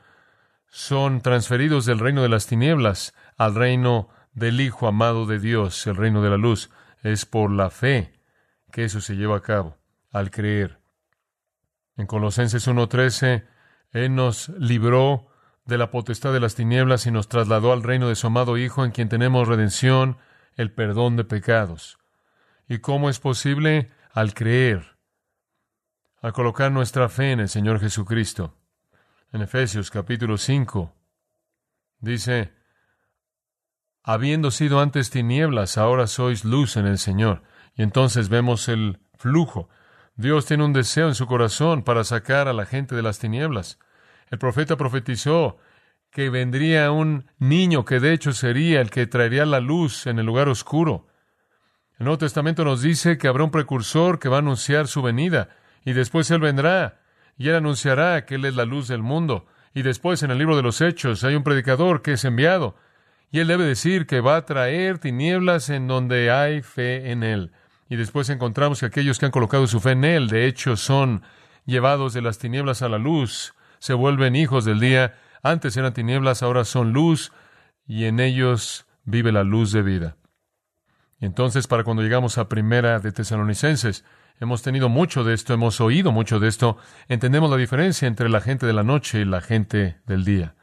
son 0.66 1.20
transferidos 1.20 1.84
del 1.84 1.98
reino 1.98 2.22
de 2.22 2.30
las 2.30 2.46
tinieblas 2.46 3.14
al 3.36 3.54
reino 3.54 4.08
del 4.32 4.60
Hijo 4.62 4.86
amado 4.86 5.26
de 5.26 5.38
Dios, 5.38 5.86
el 5.86 5.96
reino 5.96 6.22
de 6.22 6.30
la 6.30 6.38
luz. 6.38 6.70
Es 7.02 7.26
por 7.26 7.50
la 7.50 7.68
fe 7.68 8.18
que 8.70 8.84
eso 8.84 9.02
se 9.02 9.16
lleva 9.16 9.36
a 9.36 9.42
cabo, 9.42 9.76
al 10.10 10.30
creer. 10.30 10.80
En 11.96 12.06
Colosenses 12.06 12.66
1.13, 12.66 13.44
Él 13.90 14.14
nos 14.14 14.48
libró 14.48 15.28
de 15.66 15.76
la 15.76 15.90
potestad 15.90 16.32
de 16.32 16.40
las 16.40 16.54
tinieblas 16.54 17.06
y 17.06 17.10
nos 17.10 17.28
trasladó 17.28 17.72
al 17.72 17.82
reino 17.82 18.08
de 18.08 18.14
su 18.14 18.26
amado 18.28 18.56
Hijo, 18.56 18.84
en 18.84 18.92
quien 18.92 19.10
tenemos 19.10 19.46
redención, 19.46 20.16
el 20.56 20.72
perdón 20.72 21.16
de 21.16 21.24
pecados. 21.24 21.98
¿Y 22.66 22.78
cómo 22.78 23.10
es 23.10 23.20
posible? 23.20 23.90
Al 24.12 24.32
creer, 24.32 24.91
al 26.22 26.32
colocar 26.32 26.70
nuestra 26.70 27.08
fe 27.08 27.32
en 27.32 27.40
el 27.40 27.48
Señor 27.48 27.80
Jesucristo. 27.80 28.56
En 29.32 29.42
Efesios 29.42 29.90
capítulo 29.90 30.38
5 30.38 30.94
dice, 31.98 32.52
habiendo 34.04 34.52
sido 34.52 34.80
antes 34.80 35.10
tinieblas, 35.10 35.76
ahora 35.78 36.06
sois 36.06 36.44
luz 36.44 36.76
en 36.76 36.86
el 36.86 36.98
Señor. 36.98 37.42
Y 37.74 37.82
entonces 37.82 38.28
vemos 38.28 38.68
el 38.68 39.00
flujo. 39.18 39.68
Dios 40.14 40.46
tiene 40.46 40.64
un 40.64 40.72
deseo 40.72 41.08
en 41.08 41.16
su 41.16 41.26
corazón 41.26 41.82
para 41.82 42.04
sacar 42.04 42.46
a 42.46 42.52
la 42.52 42.66
gente 42.66 42.94
de 42.94 43.02
las 43.02 43.18
tinieblas. 43.18 43.80
El 44.30 44.38
profeta 44.38 44.76
profetizó 44.76 45.56
que 46.12 46.30
vendría 46.30 46.92
un 46.92 47.26
niño 47.38 47.84
que 47.84 47.98
de 47.98 48.12
hecho 48.12 48.32
sería 48.32 48.80
el 48.80 48.90
que 48.90 49.08
traería 49.08 49.44
la 49.44 49.60
luz 49.60 50.06
en 50.06 50.20
el 50.20 50.26
lugar 50.26 50.48
oscuro. 50.48 51.08
El 51.98 52.04
Nuevo 52.04 52.18
Testamento 52.18 52.64
nos 52.64 52.80
dice 52.80 53.18
que 53.18 53.26
habrá 53.26 53.42
un 53.42 53.50
precursor 53.50 54.20
que 54.20 54.28
va 54.28 54.36
a 54.36 54.40
anunciar 54.40 54.86
su 54.86 55.02
venida, 55.02 55.48
y 55.84 55.92
después 55.92 56.30
Él 56.30 56.40
vendrá, 56.40 57.00
y 57.36 57.48
Él 57.48 57.56
anunciará 57.56 58.24
que 58.24 58.36
Él 58.36 58.44
es 58.44 58.54
la 58.54 58.64
luz 58.64 58.88
del 58.88 59.02
mundo. 59.02 59.46
Y 59.74 59.82
después 59.82 60.22
en 60.22 60.30
el 60.30 60.38
libro 60.38 60.56
de 60.56 60.62
los 60.62 60.80
Hechos 60.80 61.24
hay 61.24 61.34
un 61.34 61.42
predicador 61.42 62.02
que 62.02 62.12
es 62.12 62.24
enviado, 62.24 62.76
y 63.30 63.40
Él 63.40 63.48
debe 63.48 63.64
decir 63.64 64.06
que 64.06 64.20
va 64.20 64.36
a 64.36 64.44
traer 64.44 64.98
tinieblas 64.98 65.70
en 65.70 65.88
donde 65.88 66.30
hay 66.30 66.62
fe 66.62 67.10
en 67.10 67.22
Él. 67.22 67.52
Y 67.88 67.96
después 67.96 68.28
encontramos 68.28 68.80
que 68.80 68.86
aquellos 68.86 69.18
que 69.18 69.26
han 69.26 69.32
colocado 69.32 69.66
su 69.66 69.80
fe 69.80 69.92
en 69.92 70.04
Él, 70.04 70.28
de 70.28 70.46
hecho, 70.46 70.76
son 70.76 71.22
llevados 71.64 72.12
de 72.12 72.22
las 72.22 72.38
tinieblas 72.38 72.82
a 72.82 72.88
la 72.88 72.98
luz, 72.98 73.54
se 73.78 73.94
vuelven 73.94 74.36
hijos 74.36 74.64
del 74.64 74.80
día. 74.80 75.18
Antes 75.42 75.76
eran 75.76 75.94
tinieblas, 75.94 76.42
ahora 76.42 76.64
son 76.64 76.92
luz, 76.92 77.32
y 77.86 78.04
en 78.04 78.20
ellos 78.20 78.86
vive 79.04 79.32
la 79.32 79.44
luz 79.44 79.72
de 79.72 79.82
vida. 79.82 80.16
Entonces, 81.20 81.66
para 81.66 81.84
cuando 81.84 82.02
llegamos 82.02 82.38
a 82.38 82.48
primera 82.48 82.98
de 82.98 83.12
Tesalonicenses, 83.12 84.04
hemos 84.42 84.62
tenido 84.62 84.88
mucho 84.88 85.22
de 85.22 85.34
esto, 85.34 85.54
hemos 85.54 85.80
oído 85.80 86.10
mucho 86.10 86.40
de 86.40 86.48
esto, 86.48 86.76
entendemos 87.08 87.48
la 87.48 87.56
diferencia 87.56 88.08
entre 88.08 88.28
la 88.28 88.40
gente 88.40 88.66
de 88.66 88.72
la 88.72 88.82
noche 88.82 89.20
y 89.20 89.24
la 89.24 89.40
gente 89.40 89.98
del 90.04 90.24
día. 90.24 90.56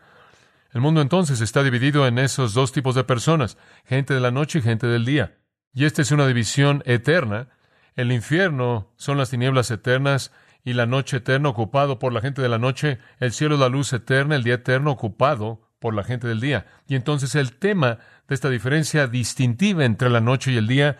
El 0.71 0.81
mundo 0.81 1.01
entonces 1.01 1.39
está 1.39 1.63
dividido 1.63 2.05
en 2.05 2.19
esos 2.19 2.53
dos 2.53 2.73
tipos 2.73 2.93
de 2.93 3.05
personas, 3.05 3.57
gente 3.85 4.13
de 4.13 4.19
la 4.19 4.31
noche 4.31 4.59
y 4.59 4.63
gente 4.63 4.85
del 4.85 5.05
día. 5.05 5.37
Y 5.73 5.85
esta 5.85 6.01
es 6.01 6.11
una 6.11 6.27
división 6.27 6.83
eterna. 6.85 7.47
El 7.95 8.11
infierno 8.11 8.91
son 8.97 9.17
las 9.17 9.29
tinieblas 9.29 9.71
eternas 9.71 10.33
y 10.65 10.73
la 10.73 10.85
noche 10.85 11.17
eterna 11.17 11.47
ocupado 11.47 11.99
por 11.99 12.11
la 12.11 12.19
gente 12.19 12.41
de 12.41 12.49
la 12.49 12.59
noche. 12.59 12.99
El 13.19 13.31
cielo 13.31 13.55
la 13.55 13.69
luz 13.69 13.93
eterna, 13.93 14.35
el 14.35 14.43
día 14.43 14.55
eterno 14.55 14.91
ocupado 14.91 15.61
por 15.79 15.95
la 15.95 16.03
gente 16.03 16.27
del 16.27 16.41
día. 16.41 16.65
Y 16.85 16.95
entonces 16.95 17.33
el 17.33 17.53
tema 17.53 17.99
de 18.27 18.35
esta 18.35 18.49
diferencia 18.49 19.07
distintiva 19.07 19.85
entre 19.85 20.09
la 20.09 20.19
noche 20.19 20.51
y 20.51 20.57
el 20.57 20.67
día 20.67 20.97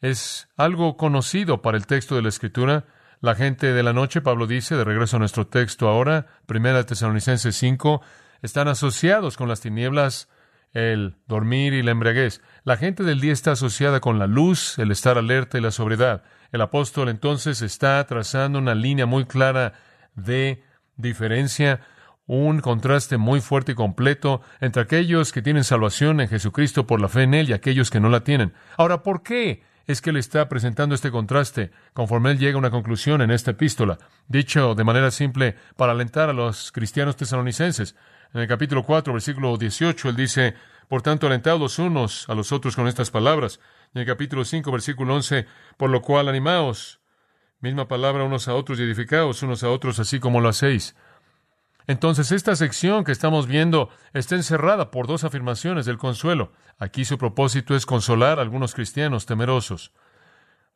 es 0.00 0.48
algo 0.56 0.96
conocido 0.96 1.62
para 1.62 1.76
el 1.76 1.86
texto 1.86 2.16
de 2.16 2.22
la 2.22 2.28
Escritura. 2.28 2.86
La 3.20 3.34
gente 3.34 3.72
de 3.72 3.82
la 3.82 3.92
noche, 3.92 4.22
Pablo 4.22 4.46
dice, 4.46 4.76
de 4.76 4.84
regreso 4.84 5.16
a 5.16 5.18
nuestro 5.18 5.46
texto 5.46 5.88
ahora, 5.88 6.26
Primera 6.46 6.84
Tesalonicenses 6.84 7.54
5, 7.56 8.00
están 8.42 8.68
asociados 8.68 9.36
con 9.36 9.48
las 9.48 9.60
tinieblas 9.60 10.28
el 10.72 11.16
dormir 11.26 11.74
y 11.74 11.82
la 11.82 11.90
embriaguez. 11.90 12.40
La 12.64 12.76
gente 12.76 13.02
del 13.02 13.20
día 13.20 13.32
está 13.32 13.52
asociada 13.52 14.00
con 14.00 14.18
la 14.18 14.26
luz, 14.26 14.78
el 14.78 14.90
estar 14.90 15.18
alerta 15.18 15.58
y 15.58 15.60
la 15.60 15.72
sobriedad. 15.72 16.22
El 16.52 16.60
apóstol 16.60 17.08
entonces 17.08 17.60
está 17.60 18.04
trazando 18.06 18.58
una 18.58 18.74
línea 18.74 19.06
muy 19.06 19.24
clara 19.24 19.74
de 20.14 20.62
diferencia, 20.96 21.80
un 22.26 22.60
contraste 22.60 23.16
muy 23.16 23.40
fuerte 23.40 23.72
y 23.72 23.74
completo 23.74 24.42
entre 24.60 24.82
aquellos 24.82 25.32
que 25.32 25.42
tienen 25.42 25.64
salvación 25.64 26.20
en 26.20 26.28
Jesucristo 26.28 26.86
por 26.86 27.00
la 27.00 27.08
fe 27.08 27.24
en 27.24 27.34
Él 27.34 27.50
y 27.50 27.52
aquellos 27.52 27.90
que 27.90 28.00
no 28.00 28.08
la 28.08 28.22
tienen. 28.22 28.52
Ahora, 28.76 29.02
¿por 29.02 29.22
qué 29.22 29.64
es 29.90 30.00
que 30.00 30.10
Él 30.10 30.16
está 30.16 30.48
presentando 30.48 30.94
este 30.94 31.10
contraste 31.10 31.70
conforme 31.92 32.30
Él 32.30 32.38
llega 32.38 32.54
a 32.54 32.58
una 32.58 32.70
conclusión 32.70 33.22
en 33.22 33.30
esta 33.30 33.50
epístola? 33.50 33.98
Dicho 34.28 34.74
de 34.74 34.84
manera 34.84 35.10
simple, 35.10 35.56
para 35.76 35.92
alentar 35.92 36.30
a 36.30 36.32
los 36.32 36.72
cristianos 36.72 37.16
tesalonicenses. 37.16 37.96
En 38.32 38.40
el 38.40 38.48
capítulo 38.48 38.84
4, 38.84 39.12
versículo 39.12 39.56
18, 39.56 40.08
él 40.08 40.16
dice, 40.16 40.54
por 40.88 41.02
tanto, 41.02 41.26
alentados 41.26 41.60
los 41.60 41.78
unos 41.80 42.28
a 42.28 42.34
los 42.34 42.52
otros 42.52 42.76
con 42.76 42.86
estas 42.86 43.10
palabras. 43.10 43.58
En 43.92 44.02
el 44.02 44.06
capítulo 44.06 44.44
5, 44.44 44.70
versículo 44.70 45.16
11, 45.16 45.46
por 45.76 45.90
lo 45.90 46.00
cual 46.00 46.28
animaos, 46.28 47.00
misma 47.58 47.88
palabra 47.88 48.24
unos 48.24 48.46
a 48.46 48.54
otros 48.54 48.78
y 48.78 48.84
edificaos 48.84 49.42
unos 49.42 49.64
a 49.64 49.70
otros 49.70 49.98
así 49.98 50.20
como 50.20 50.40
lo 50.40 50.48
hacéis. 50.48 50.94
Entonces, 51.86 52.32
esta 52.32 52.56
sección 52.56 53.04
que 53.04 53.12
estamos 53.12 53.46
viendo 53.46 53.90
está 54.12 54.36
encerrada 54.36 54.90
por 54.90 55.06
dos 55.06 55.24
afirmaciones 55.24 55.86
del 55.86 55.98
consuelo. 55.98 56.52
Aquí 56.78 57.04
su 57.04 57.18
propósito 57.18 57.74
es 57.74 57.86
consolar 57.86 58.38
a 58.38 58.42
algunos 58.42 58.74
cristianos 58.74 59.26
temerosos. 59.26 59.92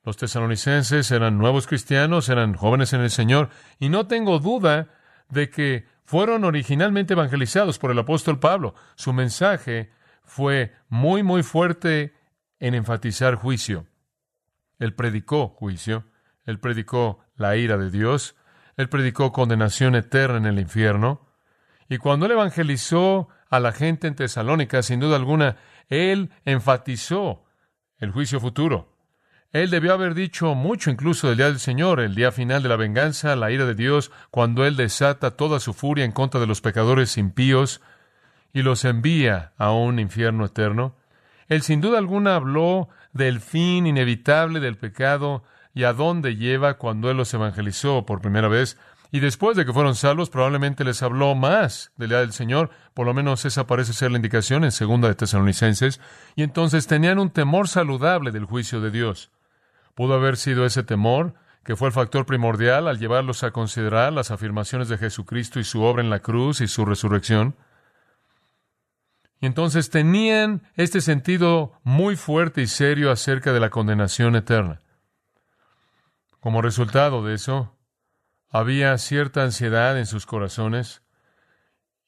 Los 0.04 0.16
tesalonicenses 0.16 1.10
eran 1.10 1.38
nuevos 1.38 1.66
cristianos, 1.66 2.28
eran 2.28 2.54
jóvenes 2.54 2.92
en 2.92 3.00
el 3.00 3.10
Señor, 3.10 3.48
y 3.78 3.88
no 3.88 4.06
tengo 4.06 4.38
duda 4.38 4.88
de 5.30 5.48
que 5.48 5.86
fueron 6.04 6.44
originalmente 6.44 7.14
evangelizados 7.14 7.78
por 7.78 7.90
el 7.90 7.98
apóstol 7.98 8.38
Pablo. 8.38 8.74
Su 8.96 9.12
mensaje 9.12 9.90
fue 10.22 10.74
muy, 10.88 11.22
muy 11.22 11.42
fuerte 11.42 12.14
en 12.58 12.74
enfatizar 12.74 13.36
juicio. 13.36 13.86
Él 14.78 14.94
predicó 14.94 15.48
juicio, 15.48 16.04
él 16.44 16.60
predicó 16.60 17.20
la 17.36 17.56
ira 17.56 17.78
de 17.78 17.90
Dios, 17.90 18.36
él 18.76 18.88
predicó 18.88 19.32
condenación 19.32 19.94
eterna 19.94 20.38
en 20.38 20.46
el 20.46 20.58
infierno. 20.58 21.26
Y 21.88 21.98
cuando 21.98 22.26
él 22.26 22.32
evangelizó 22.32 23.28
a 23.50 23.60
la 23.60 23.72
gente 23.72 24.06
en 24.06 24.16
Tesalónica, 24.16 24.82
sin 24.82 25.00
duda 25.00 25.16
alguna, 25.16 25.56
él 25.88 26.30
enfatizó 26.44 27.44
el 27.98 28.10
juicio 28.10 28.40
futuro. 28.40 28.94
Él 29.52 29.70
debió 29.70 29.92
haber 29.92 30.14
dicho 30.14 30.56
mucho 30.56 30.90
incluso 30.90 31.28
del 31.28 31.36
día 31.36 31.46
del 31.46 31.60
Señor, 31.60 32.00
el 32.00 32.16
día 32.16 32.32
final 32.32 32.64
de 32.64 32.68
la 32.68 32.74
venganza, 32.76 33.36
la 33.36 33.52
ira 33.52 33.66
de 33.66 33.76
Dios, 33.76 34.10
cuando 34.32 34.66
Él 34.66 34.74
desata 34.74 35.36
toda 35.36 35.60
su 35.60 35.74
furia 35.74 36.04
en 36.04 36.10
contra 36.10 36.40
de 36.40 36.48
los 36.48 36.60
pecadores 36.60 37.16
impíos 37.16 37.80
y 38.52 38.62
los 38.62 38.84
envía 38.84 39.52
a 39.56 39.70
un 39.70 40.00
infierno 40.00 40.44
eterno. 40.44 40.96
Él 41.46 41.62
sin 41.62 41.80
duda 41.80 41.98
alguna 41.98 42.34
habló 42.34 42.88
del 43.12 43.40
fin 43.40 43.86
inevitable 43.86 44.58
del 44.58 44.76
pecado 44.76 45.44
y 45.74 45.84
a 45.84 45.92
dónde 45.92 46.36
lleva 46.36 46.78
cuando 46.78 47.10
Él 47.10 47.16
los 47.16 47.34
evangelizó 47.34 48.06
por 48.06 48.20
primera 48.20 48.48
vez. 48.48 48.78
Y 49.10 49.20
después 49.20 49.56
de 49.56 49.64
que 49.64 49.72
fueron 49.72 49.94
salvos, 49.94 50.30
probablemente 50.30 50.84
les 50.84 51.02
habló 51.02 51.34
más 51.34 51.92
del 51.96 52.10
día 52.10 52.20
del 52.20 52.32
Señor. 52.32 52.70
Por 52.94 53.06
lo 53.06 53.14
menos 53.14 53.44
esa 53.44 53.66
parece 53.66 53.92
ser 53.92 54.10
la 54.10 54.18
indicación 54.18 54.64
en 54.64 54.72
segunda 54.72 55.08
de 55.08 55.14
Tesalonicenses. 55.14 56.00
Y 56.36 56.42
entonces 56.42 56.86
tenían 56.86 57.18
un 57.18 57.30
temor 57.30 57.68
saludable 57.68 58.30
del 58.30 58.44
juicio 58.44 58.80
de 58.80 58.90
Dios. 58.90 59.30
Pudo 59.94 60.14
haber 60.14 60.36
sido 60.36 60.64
ese 60.64 60.82
temor 60.82 61.34
que 61.64 61.76
fue 61.76 61.88
el 61.88 61.94
factor 61.94 62.26
primordial 62.26 62.88
al 62.88 62.98
llevarlos 62.98 63.42
a 63.42 63.50
considerar 63.50 64.12
las 64.12 64.30
afirmaciones 64.30 64.88
de 64.88 64.98
Jesucristo 64.98 65.58
y 65.58 65.64
su 65.64 65.82
obra 65.82 66.02
en 66.02 66.10
la 66.10 66.20
cruz 66.20 66.60
y 66.60 66.68
su 66.68 66.84
resurrección. 66.84 67.56
Y 69.40 69.46
entonces 69.46 69.90
tenían 69.90 70.62
este 70.74 71.00
sentido 71.00 71.72
muy 71.82 72.16
fuerte 72.16 72.62
y 72.62 72.66
serio 72.66 73.10
acerca 73.10 73.52
de 73.52 73.60
la 73.60 73.70
condenación 73.70 74.36
eterna. 74.36 74.80
Como 76.44 76.60
resultado 76.60 77.24
de 77.24 77.36
eso, 77.36 77.74
había 78.50 78.98
cierta 78.98 79.44
ansiedad 79.44 79.98
en 79.98 80.04
sus 80.04 80.26
corazones 80.26 81.02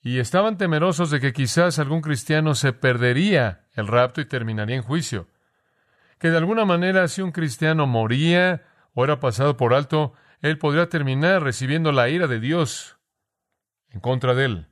y 0.02 0.18
estaban 0.18 0.58
temerosos 0.58 1.10
de 1.10 1.20
que 1.20 1.32
quizás 1.32 1.78
algún 1.78 2.02
cristiano 2.02 2.54
se 2.54 2.74
perdería 2.74 3.64
el 3.72 3.86
rapto 3.86 4.20
y 4.20 4.26
terminaría 4.26 4.76
en 4.76 4.82
juicio 4.82 5.26
que 6.18 6.28
de 6.28 6.36
alguna 6.36 6.66
manera 6.66 7.08
si 7.08 7.22
un 7.22 7.32
cristiano 7.32 7.86
moría 7.86 8.62
o 8.92 9.04
era 9.04 9.20
pasado 9.20 9.56
por 9.56 9.72
alto, 9.72 10.12
él 10.42 10.58
podría 10.58 10.90
terminar 10.90 11.42
recibiendo 11.42 11.90
la 11.90 12.10
ira 12.10 12.26
de 12.26 12.38
Dios 12.38 12.98
en 13.88 14.00
contra 14.00 14.34
de 14.34 14.44
él. 14.44 14.66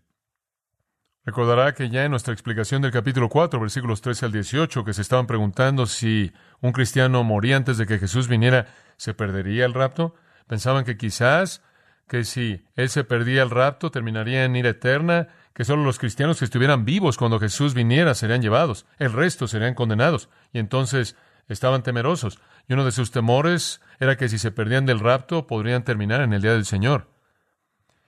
Recordará 1.26 1.72
que 1.72 1.88
ya 1.88 2.04
en 2.04 2.10
nuestra 2.10 2.34
explicación 2.34 2.82
del 2.82 2.90
capítulo 2.90 3.30
4, 3.30 3.58
versículos 3.58 4.02
13 4.02 4.26
al 4.26 4.32
18, 4.32 4.84
que 4.84 4.92
se 4.92 5.00
estaban 5.00 5.26
preguntando 5.26 5.86
si 5.86 6.32
un 6.60 6.72
cristiano 6.72 7.24
moría 7.24 7.56
antes 7.56 7.78
de 7.78 7.86
que 7.86 7.98
Jesús 7.98 8.28
viniera, 8.28 8.66
¿se 8.98 9.14
perdería 9.14 9.64
el 9.64 9.72
rapto? 9.72 10.14
Pensaban 10.46 10.84
que 10.84 10.98
quizás 10.98 11.62
que 12.08 12.24
si 12.24 12.66
él 12.76 12.90
se 12.90 13.04
perdía 13.04 13.42
el 13.42 13.48
rapto, 13.48 13.90
terminaría 13.90 14.44
en 14.44 14.54
ira 14.54 14.68
eterna, 14.68 15.28
que 15.54 15.64
solo 15.64 15.82
los 15.84 15.98
cristianos 15.98 16.38
que 16.38 16.44
estuvieran 16.44 16.84
vivos 16.84 17.16
cuando 17.16 17.40
Jesús 17.40 17.72
viniera 17.72 18.12
serían 18.14 18.42
llevados, 18.42 18.84
el 18.98 19.10
resto 19.10 19.48
serían 19.48 19.74
condenados. 19.74 20.28
Y 20.52 20.58
entonces 20.58 21.16
estaban 21.48 21.82
temerosos. 21.82 22.38
Y 22.68 22.74
uno 22.74 22.84
de 22.84 22.92
sus 22.92 23.10
temores 23.10 23.80
era 23.98 24.18
que 24.18 24.28
si 24.28 24.38
se 24.38 24.50
perdían 24.50 24.84
del 24.84 25.00
rapto, 25.00 25.46
podrían 25.46 25.84
terminar 25.84 26.20
en 26.20 26.34
el 26.34 26.42
día 26.42 26.52
del 26.52 26.66
Señor. 26.66 27.13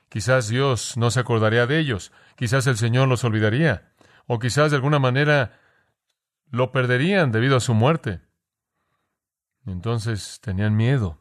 Quizás 0.09 0.49
Dios 0.49 0.97
no 0.97 1.11
se 1.11 1.21
acordaría 1.21 1.67
de 1.67 1.79
ellos, 1.79 2.13
quizás 2.37 2.67
el 2.67 2.77
Señor 2.77 3.09
los 3.09 3.25
olvidaría, 3.25 3.93
o 4.27 4.39
quizás 4.39 4.71
de 4.71 4.77
alguna 4.77 4.99
manera 4.99 5.61
lo 6.51 6.73
perderían 6.73 7.33
debido 7.33 7.57
a 7.57 7.61
su 7.61 7.75
muerte. 7.75 8.21
Entonces 9.67 10.41
tenían 10.41 10.77
miedo. 10.77 11.19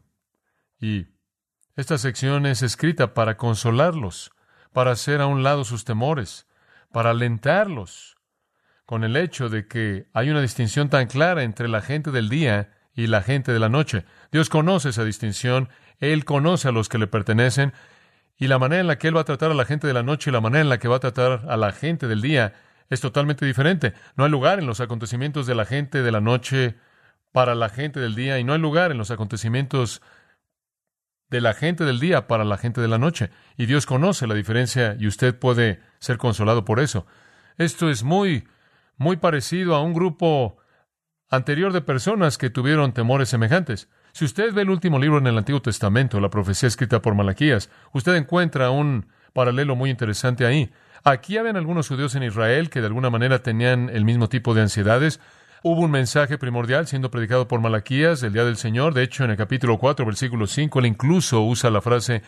Y 0.80 1.08
esta 1.76 1.98
sección 1.98 2.46
es 2.46 2.62
escrita 2.62 3.14
para 3.14 3.38
consolarlos, 3.38 4.32
para 4.72 4.92
hacer 4.92 5.22
a 5.22 5.28
un 5.28 5.44
lado 5.44 5.64
sus 5.64 5.84
temores, 5.84 6.48
para 6.92 7.10
alentarlos 7.10 8.16
con 8.86 9.04
el 9.04 9.16
hecho 9.16 9.50
de 9.50 9.68
que 9.68 10.08
hay 10.14 10.30
una 10.30 10.42
distinción 10.42 10.90
tan 10.90 11.08
clara 11.08 11.44
entre 11.44 11.68
la 11.68 11.82
gente 11.82 12.12
del 12.12 12.30
día 12.30 12.72
y 12.94 13.08
la 13.08 13.22
gente 13.22 13.52
de 13.52 13.60
la 13.60 13.70
noche. 13.70 14.06
Dios 14.32 14.50
conoce 14.50 14.90
esa 14.90 15.04
distinción, 15.04 15.70
Él 16.00 16.24
conoce 16.24 16.68
a 16.68 16.72
los 16.72 16.88
que 16.88 17.00
le 17.00 17.08
pertenecen, 17.08 17.74
y 18.38 18.48
la 18.48 18.60
manera 18.60 18.82
en 18.82 18.88
la 18.88 18.98
que 18.98 19.08
Él 19.08 19.16
va 19.16 19.22
a 19.22 19.26
tratar 19.26 19.52
a 19.52 19.56
la 19.56 19.66
gente 19.66 19.88
de 19.88 19.94
la 19.94 20.04
noche 20.04 20.30
y 20.30 20.34
la 20.34 20.42
manera 20.42 20.62
en 20.62 20.70
la 20.70 20.80
que 20.80 20.88
va 20.88 20.98
a 20.98 21.00
tratar 21.00 21.46
a 21.48 21.58
la 21.58 21.72
gente 21.72 22.08
del 22.08 22.22
día 22.22 22.54
es 22.90 23.02
totalmente 23.02 23.46
diferente. 23.46 23.94
No 24.16 24.26
hay 24.26 24.32
lugar 24.32 24.60
en 24.60 24.68
los 24.68 24.80
acontecimientos 24.80 25.48
de 25.48 25.56
la 25.56 25.66
gente 25.66 26.04
de 26.04 26.12
la 26.12 26.22
noche 26.22 26.76
para 27.32 27.56
la 27.56 27.70
gente 27.70 28.00
del 28.00 28.16
día 28.16 28.40
y 28.40 28.44
no 28.44 28.54
hay 28.54 28.60
lugar 28.60 28.92
en 28.92 28.98
los 28.98 29.12
acontecimientos 29.12 30.02
de 31.30 31.42
la 31.42 31.54
gente 31.54 31.84
del 31.86 32.00
día 32.00 32.28
para 32.28 32.46
la 32.46 32.58
gente 32.58 32.82
de 32.82 32.88
la 32.88 32.98
noche. 32.98 33.32
Y 33.58 33.66
Dios 33.66 33.86
conoce 33.86 34.28
la 34.28 34.36
diferencia 34.36 34.96
y 35.00 35.08
usted 35.08 35.38
puede 35.38 35.82
ser 36.00 36.18
consolado 36.18 36.66
por 36.66 36.80
eso. 36.80 37.06
Esto 37.58 37.90
es 37.90 38.04
muy, 38.04 38.48
muy 38.98 39.18
parecido 39.18 39.76
a 39.76 39.82
un 39.82 39.94
grupo 39.94 40.58
anterior 41.30 41.74
de 41.74 41.82
personas 41.82 42.38
que 42.38 42.50
tuvieron 42.50 42.94
temores 42.94 43.30
semejantes. 43.30 43.90
Si 44.16 44.24
usted 44.24 44.54
ve 44.54 44.62
el 44.62 44.70
último 44.70 44.98
libro 44.98 45.18
en 45.18 45.28
el 45.28 45.38
Antiguo 45.38 45.62
Testamento, 45.62 46.22
la 46.22 46.30
profecía 46.30 46.68
escrita 46.68 47.02
por 47.02 47.16
Malaquías, 47.16 47.70
usted 47.92 48.16
encuentra 48.16 48.70
un 48.70 49.08
paralelo 49.34 49.76
muy 49.76 49.90
interesante 49.90 50.46
ahí. 50.46 50.72
Aquí 51.04 51.38
habían 51.38 51.58
algunos 51.58 51.90
judíos 51.90 52.16
en 52.16 52.24
Israel 52.24 52.70
que 52.70 52.80
de 52.80 52.88
alguna 52.88 53.10
manera 53.10 53.44
tenían 53.44 53.90
el 53.90 54.06
mismo 54.06 54.30
tipo 54.30 54.54
de 54.54 54.62
ansiedades. 54.62 55.20
Hubo 55.64 55.82
un 55.82 55.92
mensaje 55.92 56.38
primordial 56.38 56.88
siendo 56.88 57.12
predicado 57.12 57.50
por 57.50 57.60
Malaquías 57.60 58.24
el 58.24 58.32
día 58.32 58.46
del 58.46 58.56
Señor. 58.56 58.94
De 58.94 59.04
hecho, 59.04 59.26
en 59.26 59.32
el 59.32 59.36
capítulo 59.36 59.78
4, 59.80 60.06
versículo 60.06 60.48
5, 60.48 60.80
él 60.80 60.86
incluso 60.86 61.42
usa 61.42 61.70
la 61.70 61.82
frase 61.82 62.22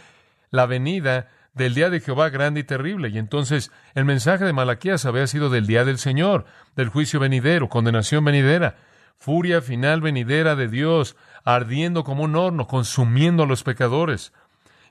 la 0.50 0.65
venida 0.65 1.29
del 1.53 1.74
día 1.74 1.89
de 1.89 2.01
Jehová 2.01 2.27
grande 2.27 2.60
y 2.60 2.63
terrible. 2.65 3.08
Y 3.08 3.17
entonces 3.17 3.72
el 3.96 4.03
mensaje 4.03 4.44
de 4.44 4.51
Malaquías 4.51 5.06
había 5.06 5.25
sido 5.25 5.50
del 5.50 5.67
día 5.67 5.86
del 5.86 6.00
Señor, 6.00 6.48
del 6.75 6.89
juicio 6.89 7.22
venidero, 7.22 7.70
condenación 7.70 8.25
venidera, 8.25 8.75
furia 9.17 9.62
final 9.62 10.01
venidera 10.01 10.58
de 10.58 10.67
Dios, 10.67 11.15
ardiendo 11.47 12.03
como 12.03 12.23
un 12.23 12.35
horno, 12.35 12.67
consumiendo 12.67 13.43
a 13.43 13.45
los 13.45 13.63
pecadores. 13.63 14.33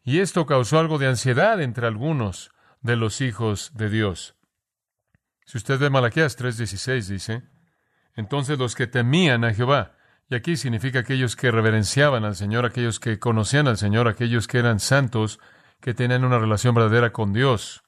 Y 0.05 0.21
esto 0.21 0.47
causó 0.47 0.79
algo 0.79 0.97
de 0.97 1.07
ansiedad 1.07 1.61
entre 1.61 1.87
algunos 1.87 2.51
de 2.81 2.97
los 2.97 3.21
hijos 3.21 3.73
de 3.75 3.91
Dios. 3.91 4.37
Si 5.45 5.59
usted 5.59 5.79
ve 5.79 5.91
Malaquías 5.91 6.39
3:16 6.39 7.09
dice, 7.09 7.43
entonces 8.15 8.59
los 8.59 8.75
que 8.75 8.87
temían 8.87 9.45
a 9.45 9.53
Jehová, 9.53 9.97
y 10.31 10.35
aquí 10.35 10.57
significa 10.57 11.01
aquellos 11.01 11.37
que 11.37 11.51
reverenciaban 11.51 12.25
al 12.25 12.35
Señor, 12.35 12.65
aquellos 12.65 13.01
que 13.01 13.19
conocían 13.19 13.69
al 13.69 13.77
Señor, 13.77 14.09
aquellos 14.09 14.49
que 14.49 14.59
eran 14.59 14.81
santos, 14.81 15.39
que 15.83 15.93
tenían 15.93 16.25
una 16.25 16.39
relación 16.39 16.75
verdadera 16.75 17.13
con 17.13 17.35
Dios. 17.35 17.85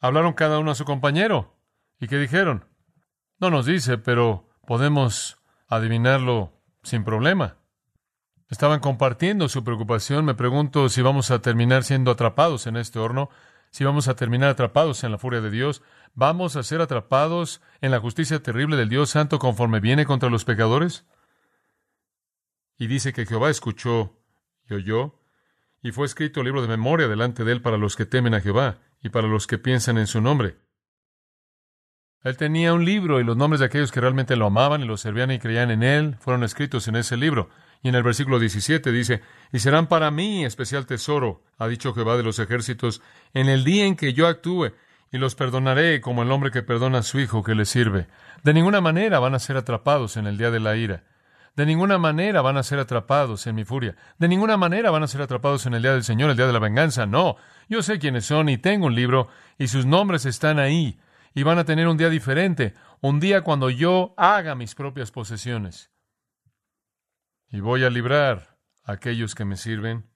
Hablaron 0.00 0.34
cada 0.34 0.60
uno 0.60 0.70
a 0.70 0.76
su 0.76 0.84
compañero. 0.84 1.58
¿Y 1.98 2.06
qué 2.06 2.16
dijeron? 2.16 2.66
No 3.40 3.50
nos 3.50 3.66
dice, 3.66 3.98
pero 3.98 4.48
podemos 4.68 5.42
adivinarlo 5.66 6.53
sin 6.84 7.04
problema. 7.04 7.56
Estaban 8.48 8.80
compartiendo 8.80 9.48
su 9.48 9.64
preocupación. 9.64 10.24
Me 10.24 10.34
pregunto 10.34 10.88
si 10.88 11.02
vamos 11.02 11.30
a 11.30 11.40
terminar 11.40 11.82
siendo 11.82 12.10
atrapados 12.10 12.66
en 12.66 12.76
este 12.76 12.98
horno, 12.98 13.30
si 13.70 13.84
vamos 13.84 14.06
a 14.06 14.14
terminar 14.14 14.50
atrapados 14.50 15.02
en 15.02 15.10
la 15.10 15.18
furia 15.18 15.40
de 15.40 15.50
Dios. 15.50 15.82
¿Vamos 16.14 16.54
a 16.54 16.62
ser 16.62 16.80
atrapados 16.80 17.60
en 17.80 17.90
la 17.90 17.98
justicia 17.98 18.42
terrible 18.42 18.76
del 18.76 18.88
Dios 18.88 19.10
Santo 19.10 19.38
conforme 19.38 19.80
viene 19.80 20.06
contra 20.06 20.30
los 20.30 20.44
pecadores? 20.44 21.04
Y 22.78 22.86
dice 22.86 23.12
que 23.12 23.26
Jehová 23.26 23.50
escuchó 23.50 24.16
y 24.68 24.74
oyó, 24.74 25.20
y 25.82 25.92
fue 25.92 26.06
escrito 26.06 26.40
el 26.40 26.46
libro 26.46 26.62
de 26.62 26.68
memoria 26.68 27.08
delante 27.08 27.44
de 27.44 27.52
él 27.52 27.62
para 27.62 27.76
los 27.76 27.96
que 27.96 28.06
temen 28.06 28.34
a 28.34 28.40
Jehová 28.40 28.78
y 29.02 29.10
para 29.10 29.28
los 29.28 29.46
que 29.46 29.58
piensan 29.58 29.98
en 29.98 30.06
su 30.06 30.20
nombre. 30.20 30.56
Él 32.24 32.38
tenía 32.38 32.72
un 32.72 32.86
libro 32.86 33.20
y 33.20 33.24
los 33.24 33.36
nombres 33.36 33.60
de 33.60 33.66
aquellos 33.66 33.92
que 33.92 34.00
realmente 34.00 34.34
lo 34.34 34.46
amaban 34.46 34.80
y 34.80 34.86
lo 34.86 34.96
servían 34.96 35.30
y 35.30 35.38
creían 35.38 35.70
en 35.70 35.82
él 35.82 36.16
fueron 36.18 36.42
escritos 36.42 36.88
en 36.88 36.96
ese 36.96 37.18
libro. 37.18 37.50
Y 37.82 37.90
en 37.90 37.94
el 37.96 38.02
versículo 38.02 38.38
17 38.38 38.90
dice, 38.92 39.20
y 39.52 39.58
serán 39.58 39.88
para 39.88 40.10
mí 40.10 40.42
especial 40.42 40.86
tesoro, 40.86 41.42
ha 41.58 41.68
dicho 41.68 41.92
Jehová 41.92 42.16
de 42.16 42.22
los 42.22 42.38
ejércitos, 42.38 43.02
en 43.34 43.50
el 43.50 43.62
día 43.62 43.84
en 43.84 43.94
que 43.94 44.14
yo 44.14 44.26
actúe, 44.26 44.72
y 45.12 45.18
los 45.18 45.34
perdonaré 45.34 46.00
como 46.00 46.22
el 46.22 46.32
hombre 46.32 46.50
que 46.50 46.62
perdona 46.62 47.00
a 47.00 47.02
su 47.02 47.20
hijo 47.20 47.42
que 47.42 47.54
le 47.54 47.66
sirve. 47.66 48.06
De 48.42 48.54
ninguna 48.54 48.80
manera 48.80 49.18
van 49.18 49.34
a 49.34 49.38
ser 49.38 49.58
atrapados 49.58 50.16
en 50.16 50.26
el 50.26 50.38
día 50.38 50.50
de 50.50 50.60
la 50.60 50.76
ira. 50.76 51.04
De 51.56 51.66
ninguna 51.66 51.98
manera 51.98 52.40
van 52.40 52.56
a 52.56 52.62
ser 52.62 52.78
atrapados 52.78 53.46
en 53.46 53.54
mi 53.54 53.64
furia. 53.64 53.96
De 54.18 54.28
ninguna 54.28 54.56
manera 54.56 54.90
van 54.90 55.02
a 55.02 55.08
ser 55.08 55.20
atrapados 55.20 55.66
en 55.66 55.74
el 55.74 55.82
día 55.82 55.92
del 55.92 56.04
Señor, 56.04 56.30
el 56.30 56.36
día 56.36 56.46
de 56.46 56.52
la 56.54 56.58
venganza. 56.58 57.04
No, 57.04 57.36
yo 57.68 57.82
sé 57.82 57.98
quiénes 57.98 58.24
son 58.24 58.48
y 58.48 58.56
tengo 58.56 58.86
un 58.86 58.94
libro 58.94 59.28
y 59.58 59.68
sus 59.68 59.84
nombres 59.84 60.24
están 60.24 60.58
ahí 60.58 60.98
y 61.34 61.42
van 61.42 61.58
a 61.58 61.64
tener 61.64 61.88
un 61.88 61.96
día 61.96 62.08
diferente, 62.08 62.74
un 63.00 63.18
día 63.18 63.42
cuando 63.42 63.68
yo 63.68 64.14
haga 64.16 64.54
mis 64.54 64.74
propias 64.74 65.10
posesiones. 65.10 65.90
Y 67.50 67.60
voy 67.60 67.84
a 67.84 67.90
librar 67.90 68.56
a 68.84 68.92
aquellos 68.92 69.34
que 69.34 69.44
me 69.44 69.56
sirven. 69.56 70.08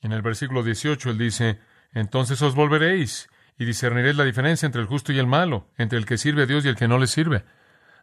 En 0.00 0.12
el 0.12 0.22
versículo 0.22 0.62
18 0.62 1.10
él 1.10 1.18
dice, 1.18 1.60
entonces 1.92 2.40
os 2.40 2.54
volveréis 2.54 3.28
y 3.58 3.66
discerniréis 3.66 4.16
la 4.16 4.24
diferencia 4.24 4.66
entre 4.66 4.80
el 4.80 4.88
justo 4.88 5.12
y 5.12 5.18
el 5.18 5.26
malo, 5.26 5.70
entre 5.76 5.98
el 5.98 6.06
que 6.06 6.18
sirve 6.18 6.42
a 6.42 6.46
Dios 6.46 6.64
y 6.64 6.68
el 6.68 6.76
que 6.76 6.88
no 6.88 6.98
le 6.98 7.06
sirve. 7.06 7.44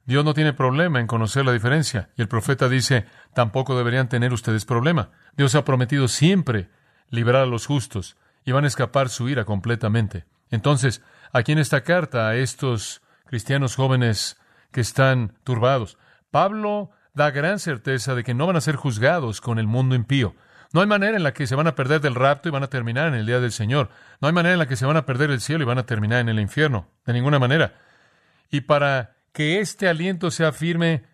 Dios 0.05 0.23
no 0.23 0.33
tiene 0.33 0.53
problema 0.53 0.99
en 0.99 1.07
conocer 1.07 1.45
la 1.45 1.51
diferencia. 1.51 2.09
Y 2.15 2.21
el 2.21 2.27
profeta 2.27 2.69
dice, 2.69 3.05
tampoco 3.33 3.77
deberían 3.77 4.09
tener 4.09 4.31
ustedes 4.31 4.65
problema. 4.65 5.11
Dios 5.35 5.55
ha 5.55 5.65
prometido 5.65 6.07
siempre 6.07 6.69
liberar 7.09 7.43
a 7.43 7.47
los 7.47 7.65
justos 7.65 8.15
y 8.45 8.51
van 8.51 8.63
a 8.63 8.67
escapar 8.67 9.09
su 9.09 9.27
ira 9.27 9.45
completamente. 9.45 10.25
Entonces, 10.51 11.01
aquí 11.31 11.51
en 11.51 11.59
esta 11.59 11.81
carta 11.81 12.29
a 12.29 12.35
estos 12.35 13.01
cristianos 13.25 13.75
jóvenes 13.75 14.37
que 14.71 14.81
están 14.81 15.33
turbados, 15.43 15.97
Pablo 16.31 16.91
da 17.13 17.31
gran 17.31 17.59
certeza 17.59 18.15
de 18.15 18.23
que 18.23 18.33
no 18.33 18.47
van 18.47 18.55
a 18.55 18.61
ser 18.61 18.75
juzgados 18.75 19.41
con 19.41 19.59
el 19.59 19.67
mundo 19.67 19.95
impío. 19.95 20.35
No 20.71 20.81
hay 20.81 20.87
manera 20.87 21.17
en 21.17 21.23
la 21.23 21.33
que 21.33 21.47
se 21.47 21.55
van 21.55 21.67
a 21.67 21.75
perder 21.75 21.99
del 22.01 22.15
rapto 22.15 22.47
y 22.47 22.51
van 22.51 22.63
a 22.63 22.69
terminar 22.69 23.07
en 23.07 23.15
el 23.15 23.25
día 23.25 23.39
del 23.39 23.51
Señor. 23.51 23.89
No 24.21 24.27
hay 24.27 24.33
manera 24.33 24.53
en 24.53 24.59
la 24.59 24.67
que 24.67 24.75
se 24.75 24.85
van 24.85 24.97
a 24.97 25.05
perder 25.05 25.31
el 25.31 25.41
cielo 25.41 25.63
y 25.63 25.67
van 25.67 25.79
a 25.79 25.85
terminar 25.85 26.19
en 26.19 26.29
el 26.29 26.39
infierno. 26.39 26.87
De 27.05 27.13
ninguna 27.13 27.39
manera. 27.39 27.73
Y 28.51 28.61
para 28.61 29.15
que 29.33 29.59
este 29.59 29.87
aliento 29.87 30.29
sea 30.29 30.51
firme, 30.51 31.05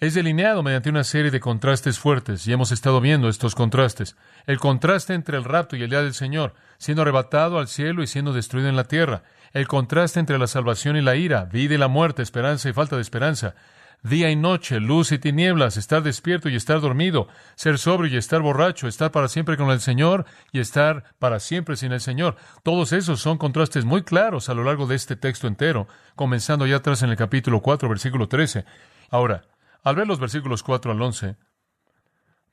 es 0.00 0.14
delineado 0.14 0.62
mediante 0.62 0.88
una 0.88 1.04
serie 1.04 1.30
de 1.30 1.40
contrastes 1.40 1.98
fuertes, 1.98 2.46
y 2.48 2.52
hemos 2.54 2.72
estado 2.72 3.02
viendo 3.02 3.28
estos 3.28 3.54
contrastes. 3.54 4.16
El 4.46 4.58
contraste 4.58 5.12
entre 5.12 5.36
el 5.36 5.44
rapto 5.44 5.76
y 5.76 5.82
el 5.82 5.90
día 5.90 6.02
del 6.02 6.14
Señor, 6.14 6.54
siendo 6.78 7.02
arrebatado 7.02 7.58
al 7.58 7.68
cielo 7.68 8.02
y 8.02 8.06
siendo 8.06 8.32
destruido 8.32 8.70
en 8.70 8.76
la 8.76 8.84
tierra. 8.84 9.24
El 9.52 9.68
contraste 9.68 10.18
entre 10.18 10.38
la 10.38 10.46
salvación 10.46 10.96
y 10.96 11.02
la 11.02 11.16
ira, 11.16 11.44
vida 11.44 11.74
y 11.74 11.78
la 11.78 11.88
muerte, 11.88 12.22
esperanza 12.22 12.70
y 12.70 12.72
falta 12.72 12.96
de 12.96 13.02
esperanza. 13.02 13.54
Día 14.02 14.30
y 14.30 14.36
noche, 14.36 14.80
luz 14.80 15.12
y 15.12 15.18
tinieblas, 15.18 15.76
estar 15.76 16.02
despierto 16.02 16.48
y 16.48 16.56
estar 16.56 16.80
dormido, 16.80 17.28
ser 17.54 17.76
sobrio 17.76 18.10
y 18.10 18.16
estar 18.16 18.40
borracho, 18.40 18.88
estar 18.88 19.10
para 19.10 19.28
siempre 19.28 19.58
con 19.58 19.68
el 19.68 19.80
Señor 19.80 20.24
y 20.50 20.60
estar 20.60 21.04
para 21.18 21.40
siempre 21.40 21.76
sin 21.76 21.92
el 21.92 22.00
Señor. 22.00 22.36
Todos 22.62 22.94
esos 22.94 23.20
son 23.20 23.36
contrastes 23.36 23.84
muy 23.84 24.02
claros 24.02 24.48
a 24.48 24.54
lo 24.54 24.64
largo 24.64 24.86
de 24.86 24.94
este 24.94 25.16
texto 25.16 25.46
entero, 25.46 25.86
comenzando 26.16 26.66
ya 26.66 26.76
atrás 26.76 27.02
en 27.02 27.10
el 27.10 27.16
capítulo 27.16 27.60
4, 27.60 27.86
versículo 27.90 28.26
13. 28.26 28.64
Ahora, 29.10 29.42
al 29.82 29.96
ver 29.96 30.06
los 30.06 30.20
versículos 30.20 30.62
4 30.62 30.92
al 30.92 31.00
11, 31.02 31.36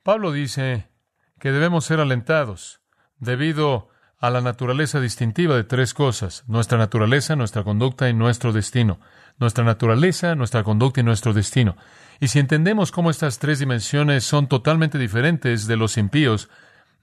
Pablo 0.02 0.32
dice 0.32 0.88
que 1.38 1.52
debemos 1.52 1.84
ser 1.84 2.00
alentados 2.00 2.80
debido 3.18 3.88
a 4.20 4.30
la 4.30 4.40
naturaleza 4.40 5.00
distintiva 5.00 5.54
de 5.54 5.64
tres 5.64 5.94
cosas, 5.94 6.44
nuestra 6.48 6.76
naturaleza, 6.76 7.36
nuestra 7.36 7.62
conducta 7.62 8.08
y 8.08 8.14
nuestro 8.14 8.52
destino. 8.52 8.98
Nuestra 9.38 9.62
naturaleza, 9.62 10.34
nuestra 10.34 10.64
conducta 10.64 11.00
y 11.00 11.04
nuestro 11.04 11.32
destino. 11.32 11.76
Y 12.18 12.28
si 12.28 12.40
entendemos 12.40 12.90
cómo 12.90 13.10
estas 13.10 13.38
tres 13.38 13.60
dimensiones 13.60 14.24
son 14.24 14.48
totalmente 14.48 14.98
diferentes 14.98 15.68
de 15.68 15.76
los 15.76 15.96
impíos, 15.96 16.48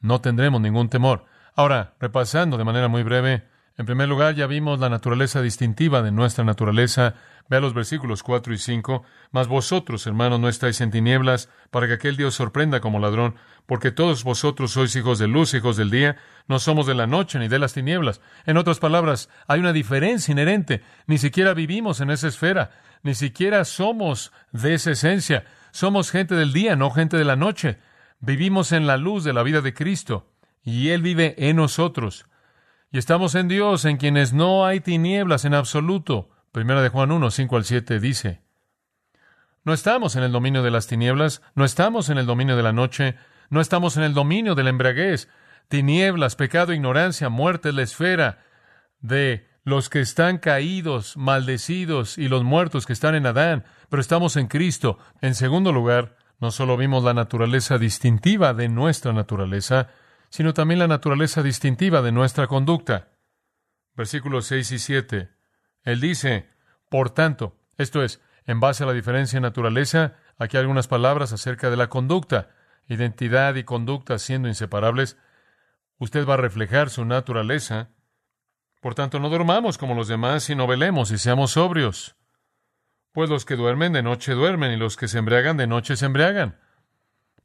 no 0.01 0.19
tendremos 0.19 0.59
ningún 0.59 0.89
temor. 0.89 1.25
Ahora, 1.55 1.93
repasando 2.01 2.57
de 2.57 2.65
manera 2.65 2.89
muy 2.89 3.03
breve, 3.03 3.47
En 3.77 3.85
primer 3.85 4.07
lugar, 4.07 4.35
ya 4.35 4.47
vimos 4.47 4.79
la 4.79 4.87
naturaleza 4.87 5.41
distintiva 5.41 6.01
de 6.01 6.11
nuestra 6.11 6.45
naturaleza. 6.45 7.15
Vea 7.49 7.59
los 7.59 7.73
versículos 7.73 8.23
4 8.23 8.53
y 8.53 8.57
5. 8.57 9.03
Mas 9.31 9.49
vosotros, 9.49 10.07
hermanos, 10.07 10.39
no 10.39 10.47
estáis 10.47 10.79
en 10.79 10.91
tinieblas, 10.91 11.49
para 11.71 11.85
que 11.87 11.93
aquel 11.93 12.15
Dios 12.15 12.35
sorprenda 12.35 12.79
como 12.79 12.99
ladrón, 12.99 13.35
porque 13.65 13.91
todos 13.91 14.23
vosotros 14.23 14.71
sois 14.71 14.95
hijos 14.95 15.19
de 15.19 15.27
luz, 15.27 15.53
hijos 15.53 15.75
del 15.75 15.89
día, 15.89 16.15
no 16.47 16.59
somos 16.59 16.87
de 16.87 16.95
la 16.95 17.05
noche 17.05 17.37
ni 17.37 17.49
de 17.49 17.59
las 17.59 17.73
tinieblas. 17.73 18.21
En 18.45 18.55
otras 18.55 18.79
palabras, 18.79 19.29
hay 19.45 19.59
una 19.59 19.73
diferencia 19.73 20.31
inherente. 20.31 20.81
Ni 21.05 21.17
siquiera 21.17 21.53
vivimos 21.53 21.99
en 21.99 22.11
esa 22.11 22.29
esfera, 22.29 22.71
ni 23.03 23.13
siquiera 23.13 23.65
somos 23.65 24.31
de 24.53 24.75
esa 24.75 24.91
esencia. 24.91 25.43
Somos 25.71 26.11
gente 26.11 26.35
del 26.35 26.53
día, 26.53 26.77
no 26.77 26.91
gente 26.91 27.17
de 27.17 27.25
la 27.25 27.35
noche. 27.35 27.79
Vivimos 28.21 28.71
en 28.71 28.87
la 28.87 28.95
luz 28.95 29.25
de 29.25 29.33
la 29.33 29.43
vida 29.43 29.59
de 29.59 29.73
Cristo, 29.73 30.31
y 30.63 30.89
Él 30.89 31.01
vive 31.01 31.35
en 31.37 31.57
nosotros. 31.57 32.25
Y 32.95 32.97
estamos 32.97 33.35
en 33.35 33.49
Dios, 33.49 33.83
en 33.83 33.97
quienes 33.97 34.31
no 34.31 34.65
hay 34.65 34.79
tinieblas 34.79 35.43
en 35.43 35.53
absoluto. 35.53 36.29
Primera 36.53 36.81
de 36.81 36.87
Juan 36.87 37.11
1, 37.11 37.29
5 37.29 37.57
al 37.57 37.65
7 37.65 37.99
dice, 37.99 38.39
No 39.65 39.73
estamos 39.73 40.15
en 40.15 40.23
el 40.23 40.31
dominio 40.31 40.63
de 40.63 40.71
las 40.71 40.87
tinieblas, 40.87 41.41
no 41.55 41.65
estamos 41.65 42.07
en 42.07 42.17
el 42.17 42.25
dominio 42.25 42.55
de 42.55 42.63
la 42.63 42.71
noche, 42.71 43.15
no 43.49 43.59
estamos 43.59 43.97
en 43.97 44.03
el 44.03 44.13
dominio 44.13 44.55
de 44.55 44.63
la 44.63 44.69
embriaguez. 44.69 45.27
Tinieblas, 45.67 46.37
pecado, 46.37 46.71
ignorancia, 46.71 47.27
muerte 47.27 47.73
la 47.73 47.81
esfera 47.81 48.45
de 49.01 49.45
los 49.65 49.89
que 49.89 49.99
están 49.99 50.37
caídos, 50.37 51.17
maldecidos 51.17 52.17
y 52.17 52.29
los 52.29 52.45
muertos 52.45 52.85
que 52.85 52.93
están 52.93 53.13
en 53.13 53.25
Adán, 53.25 53.65
pero 53.89 53.99
estamos 53.99 54.37
en 54.37 54.47
Cristo. 54.47 54.99
En 55.19 55.35
segundo 55.35 55.73
lugar, 55.73 56.15
no 56.39 56.49
solo 56.49 56.77
vimos 56.77 57.03
la 57.03 57.13
naturaleza 57.13 57.77
distintiva 57.77 58.53
de 58.53 58.69
nuestra 58.69 59.11
naturaleza, 59.11 59.89
sino 60.35 60.53
también 60.53 60.79
la 60.79 60.89
naturaleza 60.89 61.41
distintiva 61.43 62.01
de 62.01 62.11
nuestra 62.11 62.47
conducta. 62.47 63.07
Versículos 63.93 64.47
6 64.47 64.69
y 64.73 64.79
7. 64.79 65.29
Él 65.83 66.01
dice, 66.01 66.49
por 66.89 67.09
tanto, 67.09 67.55
esto 67.77 68.03
es, 68.03 68.19
en 68.45 68.59
base 68.59 68.83
a 68.83 68.85
la 68.85 68.91
diferencia 68.91 69.37
en 69.37 69.43
naturaleza, 69.43 70.15
aquí 70.37 70.57
hay 70.57 70.61
algunas 70.63 70.89
palabras 70.89 71.31
acerca 71.31 71.69
de 71.69 71.77
la 71.77 71.87
conducta, 71.87 72.49
identidad 72.89 73.55
y 73.55 73.63
conducta 73.63 74.19
siendo 74.19 74.49
inseparables. 74.49 75.17
Usted 75.99 76.27
va 76.27 76.33
a 76.33 76.43
reflejar 76.43 76.89
su 76.89 77.05
naturaleza. 77.05 77.91
Por 78.81 78.93
tanto, 78.93 79.21
no 79.21 79.29
dormamos 79.29 79.77
como 79.77 79.95
los 79.95 80.09
demás, 80.09 80.43
sino 80.43 80.67
velemos 80.67 81.11
y 81.11 81.17
seamos 81.17 81.51
sobrios. 81.51 82.17
Pues 83.13 83.29
los 83.29 83.45
que 83.45 83.55
duermen 83.55 83.93
de 83.93 84.03
noche 84.03 84.33
duermen 84.33 84.73
y 84.73 84.75
los 84.75 84.97
que 84.97 85.07
se 85.07 85.17
embriagan 85.17 85.55
de 85.55 85.67
noche 85.67 85.95
se 85.95 86.05
embriagan. 86.07 86.59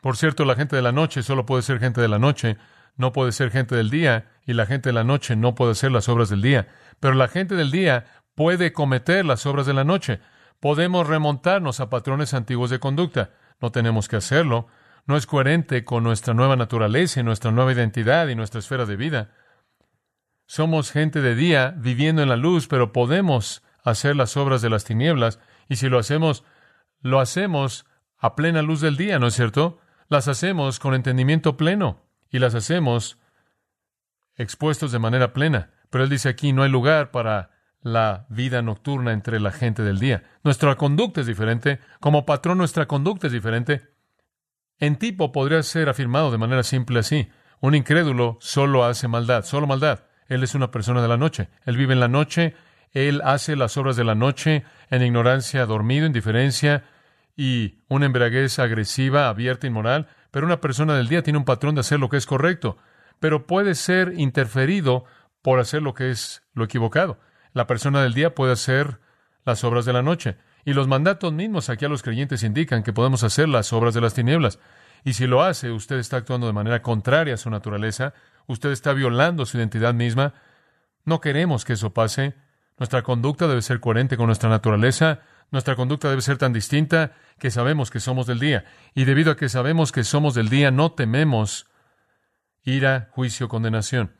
Por 0.00 0.16
cierto, 0.16 0.44
la 0.44 0.56
gente 0.56 0.74
de 0.74 0.82
la 0.82 0.90
noche 0.90 1.22
solo 1.22 1.46
puede 1.46 1.62
ser 1.62 1.78
gente 1.78 2.00
de 2.00 2.08
la 2.08 2.18
noche, 2.18 2.56
no 3.00 3.12
puede 3.12 3.32
ser 3.32 3.50
gente 3.50 3.74
del 3.74 3.90
día, 3.90 4.30
y 4.46 4.52
la 4.52 4.66
gente 4.66 4.90
de 4.90 4.92
la 4.92 5.04
noche 5.04 5.34
no 5.34 5.54
puede 5.54 5.72
hacer 5.72 5.90
las 5.90 6.08
obras 6.08 6.28
del 6.28 6.42
día. 6.42 6.68
Pero 7.00 7.14
la 7.14 7.28
gente 7.28 7.54
del 7.54 7.70
día 7.70 8.04
puede 8.34 8.72
cometer 8.72 9.24
las 9.24 9.46
obras 9.46 9.66
de 9.66 9.72
la 9.72 9.84
noche. 9.84 10.20
Podemos 10.60 11.06
remontarnos 11.06 11.80
a 11.80 11.88
patrones 11.88 12.34
antiguos 12.34 12.68
de 12.68 12.78
conducta. 12.78 13.30
No 13.58 13.72
tenemos 13.72 14.06
que 14.06 14.16
hacerlo. 14.16 14.68
No 15.06 15.16
es 15.16 15.26
coherente 15.26 15.82
con 15.82 16.04
nuestra 16.04 16.34
nueva 16.34 16.56
naturaleza 16.56 17.20
y 17.20 17.22
nuestra 17.22 17.50
nueva 17.50 17.72
identidad 17.72 18.28
y 18.28 18.34
nuestra 18.34 18.60
esfera 18.60 18.84
de 18.84 18.96
vida. 18.96 19.30
Somos 20.46 20.92
gente 20.92 21.22
de 21.22 21.34
día 21.34 21.74
viviendo 21.78 22.22
en 22.22 22.28
la 22.28 22.36
luz, 22.36 22.68
pero 22.68 22.92
podemos 22.92 23.62
hacer 23.82 24.14
las 24.14 24.36
obras 24.36 24.60
de 24.60 24.68
las 24.68 24.84
tinieblas, 24.84 25.40
y 25.68 25.76
si 25.76 25.88
lo 25.88 25.98
hacemos, 25.98 26.44
lo 27.00 27.18
hacemos 27.18 27.86
a 28.18 28.36
plena 28.36 28.60
luz 28.60 28.82
del 28.82 28.98
día, 28.98 29.18
¿no 29.18 29.28
es 29.28 29.34
cierto? 29.34 29.78
Las 30.08 30.28
hacemos 30.28 30.80
con 30.80 30.92
entendimiento 30.92 31.56
pleno 31.56 32.09
y 32.30 32.38
las 32.38 32.54
hacemos 32.54 33.18
expuestos 34.36 34.92
de 34.92 34.98
manera 34.98 35.32
plena. 35.32 35.70
Pero 35.90 36.04
él 36.04 36.10
dice 36.10 36.28
aquí, 36.28 36.52
no 36.52 36.62
hay 36.62 36.70
lugar 36.70 37.10
para 37.10 37.50
la 37.82 38.26
vida 38.28 38.62
nocturna 38.62 39.12
entre 39.12 39.40
la 39.40 39.52
gente 39.52 39.82
del 39.82 39.98
día. 39.98 40.22
Nuestra 40.44 40.76
conducta 40.76 41.20
es 41.22 41.26
diferente. 41.26 41.80
Como 41.98 42.26
patrón, 42.26 42.58
nuestra 42.58 42.86
conducta 42.86 43.26
es 43.26 43.32
diferente. 43.32 43.82
En 44.78 44.96
tipo 44.96 45.32
podría 45.32 45.62
ser 45.62 45.88
afirmado 45.88 46.30
de 46.30 46.38
manera 46.38 46.62
simple 46.62 47.00
así. 47.00 47.28
Un 47.60 47.74
incrédulo 47.74 48.38
solo 48.40 48.84
hace 48.84 49.08
maldad, 49.08 49.44
solo 49.44 49.66
maldad. 49.66 50.04
Él 50.28 50.42
es 50.42 50.54
una 50.54 50.70
persona 50.70 51.02
de 51.02 51.08
la 51.08 51.16
noche. 51.16 51.48
Él 51.64 51.76
vive 51.76 51.92
en 51.92 52.00
la 52.00 52.08
noche. 52.08 52.54
Él 52.92 53.20
hace 53.24 53.56
las 53.56 53.76
obras 53.76 53.96
de 53.96 54.04
la 54.04 54.14
noche 54.14 54.64
en 54.90 55.02
ignorancia, 55.02 55.66
dormido, 55.66 56.06
indiferencia, 56.06 56.84
y 57.36 57.78
una 57.88 58.06
embriaguez 58.06 58.58
agresiva, 58.58 59.28
abierta, 59.28 59.66
inmoral, 59.66 60.08
pero 60.30 60.46
una 60.46 60.60
persona 60.60 60.96
del 60.96 61.08
día 61.08 61.22
tiene 61.22 61.38
un 61.38 61.44
patrón 61.44 61.74
de 61.74 61.80
hacer 61.80 62.00
lo 62.00 62.08
que 62.08 62.16
es 62.16 62.26
correcto, 62.26 62.76
pero 63.18 63.46
puede 63.46 63.74
ser 63.74 64.14
interferido 64.16 65.04
por 65.42 65.60
hacer 65.60 65.82
lo 65.82 65.94
que 65.94 66.10
es 66.10 66.42
lo 66.54 66.64
equivocado. 66.64 67.18
La 67.52 67.66
persona 67.66 68.02
del 68.02 68.14
día 68.14 68.34
puede 68.34 68.52
hacer 68.52 69.00
las 69.44 69.64
obras 69.64 69.84
de 69.84 69.92
la 69.92 70.02
noche, 70.02 70.36
y 70.64 70.74
los 70.74 70.88
mandatos 70.88 71.32
mismos 71.32 71.70
aquí 71.70 71.84
a 71.84 71.88
los 71.88 72.02
creyentes 72.02 72.42
indican 72.42 72.82
que 72.82 72.92
podemos 72.92 73.22
hacer 73.22 73.48
las 73.48 73.72
obras 73.72 73.94
de 73.94 74.00
las 74.00 74.14
tinieblas. 74.14 74.58
Y 75.04 75.14
si 75.14 75.26
lo 75.26 75.42
hace, 75.42 75.70
usted 75.70 75.96
está 75.96 76.18
actuando 76.18 76.46
de 76.46 76.52
manera 76.52 76.82
contraria 76.82 77.34
a 77.34 77.38
su 77.38 77.48
naturaleza, 77.50 78.12
usted 78.46 78.70
está 78.70 78.92
violando 78.92 79.46
su 79.46 79.56
identidad 79.56 79.94
misma. 79.94 80.34
No 81.04 81.20
queremos 81.20 81.64
que 81.64 81.72
eso 81.72 81.94
pase. 81.94 82.34
Nuestra 82.80 83.02
conducta 83.02 83.46
debe 83.46 83.60
ser 83.60 83.78
coherente 83.78 84.16
con 84.16 84.26
nuestra 84.26 84.48
naturaleza. 84.48 85.20
Nuestra 85.50 85.76
conducta 85.76 86.08
debe 86.08 86.22
ser 86.22 86.38
tan 86.38 86.54
distinta 86.54 87.12
que 87.38 87.50
sabemos 87.50 87.90
que 87.90 88.00
somos 88.00 88.26
del 88.26 88.38
día. 88.38 88.64
Y 88.94 89.04
debido 89.04 89.32
a 89.32 89.36
que 89.36 89.50
sabemos 89.50 89.92
que 89.92 90.02
somos 90.02 90.34
del 90.34 90.48
día, 90.48 90.70
no 90.70 90.92
tememos 90.92 91.66
ira, 92.62 93.10
juicio, 93.12 93.48
condenación. 93.48 94.16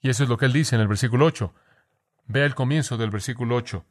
Y 0.00 0.08
eso 0.08 0.22
es 0.22 0.30
lo 0.30 0.38
que 0.38 0.46
él 0.46 0.54
dice 0.54 0.74
en 0.74 0.80
el 0.80 0.88
versículo 0.88 1.26
8. 1.26 1.54
Vea 2.24 2.46
el 2.46 2.54
comienzo 2.54 2.96
del 2.96 3.10
versículo 3.10 3.56
8. 3.56 3.84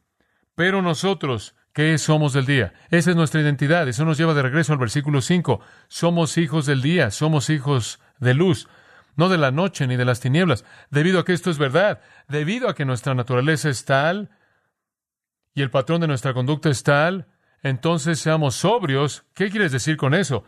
Pero 0.55 0.81
nosotros, 0.81 1.55
¿qué 1.73 1.95
somos 1.99 2.33
del 2.33 2.47
día? 2.47 2.73
Esa 2.89 3.11
es 3.11 3.15
nuestra 3.15 3.41
identidad. 3.41 3.87
Eso 3.87 4.03
nos 4.03 4.17
lleva 4.17 4.33
de 4.33 4.41
regreso 4.41 4.73
al 4.73 4.79
versículo 4.79 5.21
5. 5.21 5.61
Somos 5.89 6.39
hijos 6.39 6.65
del 6.65 6.81
día, 6.81 7.11
somos 7.11 7.51
hijos 7.51 7.99
de 8.17 8.33
luz, 8.33 8.67
no 9.17 9.27
de 9.27 9.37
la 9.37 9.51
noche 9.51 9.85
ni 9.87 9.97
de 9.97 10.05
las 10.05 10.21
tinieblas. 10.21 10.63
Debido 10.89 11.19
a 11.19 11.25
que 11.25 11.33
esto 11.33 11.49
es 11.49 11.57
verdad, 11.57 11.99
debido 12.29 12.69
a 12.69 12.75
que 12.75 12.85
nuestra 12.85 13.13
naturaleza 13.13 13.69
es 13.69 13.83
tal 13.83 14.29
y 15.53 15.61
el 15.61 15.71
patrón 15.71 15.99
de 15.99 16.07
nuestra 16.07 16.33
conducta 16.33 16.69
es 16.69 16.83
tal, 16.83 17.27
entonces 17.63 18.19
seamos 18.19 18.55
sobrios. 18.55 19.25
¿Qué 19.33 19.49
quieres 19.49 19.71
decir 19.71 19.97
con 19.97 20.13
eso? 20.13 20.45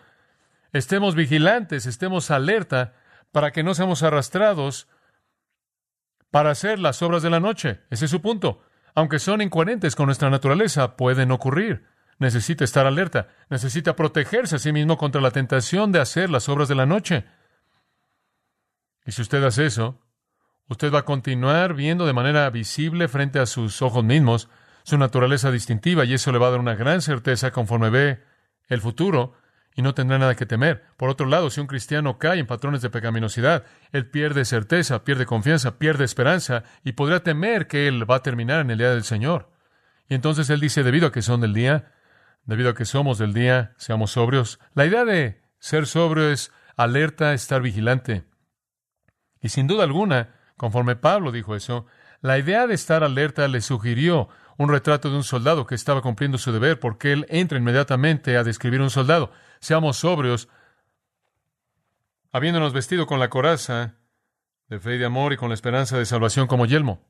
Estemos 0.71 1.15
vigilantes, 1.15 1.88
estemos 1.88 2.32
alerta 2.32 2.93
para 3.32 3.51
que 3.51 3.63
no 3.63 3.73
seamos 3.73 4.03
arrastrados 4.03 4.88
para 6.32 6.51
hacer 6.51 6.79
las 6.79 7.01
obras 7.01 7.23
de 7.23 7.32
la 7.32 7.39
noche. 7.39 7.82
Ese 7.89 8.05
es 8.05 8.12
su 8.12 8.21
punto. 8.21 8.62
Aunque 8.93 9.19
son 9.19 9.41
incoherentes 9.41 9.95
con 9.95 10.05
nuestra 10.05 10.29
naturaleza, 10.29 10.95
pueden 10.95 11.32
ocurrir. 11.32 11.86
Necesita 12.19 12.65
estar 12.65 12.86
alerta, 12.86 13.29
necesita 13.49 13.95
protegerse 13.95 14.58
a 14.58 14.60
sí 14.60 14.73
mismo 14.73 14.97
contra 14.97 15.21
la 15.21 15.32
tentación 15.32 15.91
de 15.91 16.01
hacer 16.01 16.29
las 16.29 16.49
obras 16.49 16.67
de 16.67 16.75
la 16.75 16.86
noche. 16.86 17.25
Y 19.10 19.12
si 19.12 19.24
usted 19.24 19.43
hace 19.43 19.65
eso, 19.65 20.00
usted 20.67 20.93
va 20.93 21.00
a 21.00 21.06
continuar 21.06 21.74
viendo 21.74 22.06
de 22.06 22.13
manera 22.13 22.48
visible 22.52 23.08
frente 23.08 23.39
a 23.39 23.48
sus 23.48 23.82
ojos 23.82 24.04
mismos 24.04 24.50
su 24.84 25.00
naturaleza 25.00 25.50
distintiva 25.50 26.06
y 26.06 26.13
eso 26.13 26.32
le 26.32 26.38
va 26.38 26.45
a 26.45 26.52
dar 26.52 26.60
una 26.60 26.76
gran 26.76 27.02
certeza 27.02 27.50
conforme 27.50 27.89
ve 27.89 28.24
el 28.67 28.82
futuro 28.82 29.34
y 29.74 29.82
no 29.82 29.95
tendrá 29.95 30.19
nada 30.19 30.36
que 30.36 30.45
temer. 30.45 30.84
Por 30.95 31.10
otro 31.10 31.26
lado, 31.26 31.50
si 31.50 31.60
un 31.60 31.65
cristiano 31.65 32.19
cae 32.19 32.38
en 32.38 32.45
patrones 32.45 32.84
de 32.84 32.91
pecaminosidad, 32.91 33.63
él 33.91 34.08
pierde 34.12 34.45
certeza, 34.45 35.04
pierde 35.04 35.26
confianza, 35.26 35.80
pierde 35.80 36.06
esperanza 36.06 36.63
y 36.84 36.91
podrá 36.91 37.22
temer 37.22 37.65
que 37.65 37.88
él 37.88 38.08
va 38.08 38.17
a 38.17 38.22
terminar 38.22 38.62
en 38.62 38.69
el 38.69 38.78
día 38.78 38.91
del 38.91 39.04
Señor. 39.04 39.50
Y 40.08 40.13
entonces 40.13 40.52
él 40.52 40.60
dice, 40.60 40.84
debido 40.84 41.08
a 41.08 41.12
que 41.12 41.24
son 41.24 41.41
del 41.41 41.56
día, 41.56 41.93
debido 42.45 42.69
a 42.69 42.76
que 42.76 42.86
somos 42.86 43.17
del 43.17 43.34
día, 43.34 43.74
seamos 43.78 44.12
sobrios. 44.12 44.60
La 44.76 44.86
idea 44.86 45.04
de 45.04 45.41
ser 45.58 45.88
sobrio 45.88 46.30
es 46.30 46.52
alerta, 46.78 47.34
estar 47.34 47.63
vigilante. 47.63 48.29
Y 49.41 49.49
sin 49.49 49.67
duda 49.67 49.84
alguna, 49.84 50.36
conforme 50.58 50.95
Pablo 50.95 51.32
dijo 51.32 51.56
eso, 51.56 51.86
la 52.21 52.38
idea 52.38 52.67
de 52.67 52.73
estar 52.73 53.04
alerta 53.04 53.47
le 53.47 53.62
sugirió 53.62 54.30
un 54.58 54.69
retrato 54.69 55.10
de 55.10 55.15
un 55.15 55.23
soldado 55.23 55.65
que 55.65 55.75
estaba 55.75 56.02
cumpliendo 56.02 56.38
su 56.38 56.52
deber, 56.52 56.80
porque 56.80 57.13
él 57.13 57.25
entra 57.30 57.58
inmediatamente 57.58 58.36
a 58.36 58.43
describir 58.43 58.82
un 58.82 58.89
soldado. 58.89 59.32
Seamos 59.62 59.97
sobrios, 59.97 60.49
habiéndonos 62.32 62.73
vestido 62.73 63.08
con 63.08 63.19
la 63.19 63.30
coraza 63.30 63.95
de 64.67 64.80
fe 64.80 64.95
y 64.95 64.97
de 64.97 65.06
amor 65.06 65.32
y 65.32 65.38
con 65.38 65.49
la 65.49 65.56
esperanza 65.56 65.97
de 65.97 66.06
salvación 66.06 66.47
como 66.47 66.65
yelmo. 66.65 67.08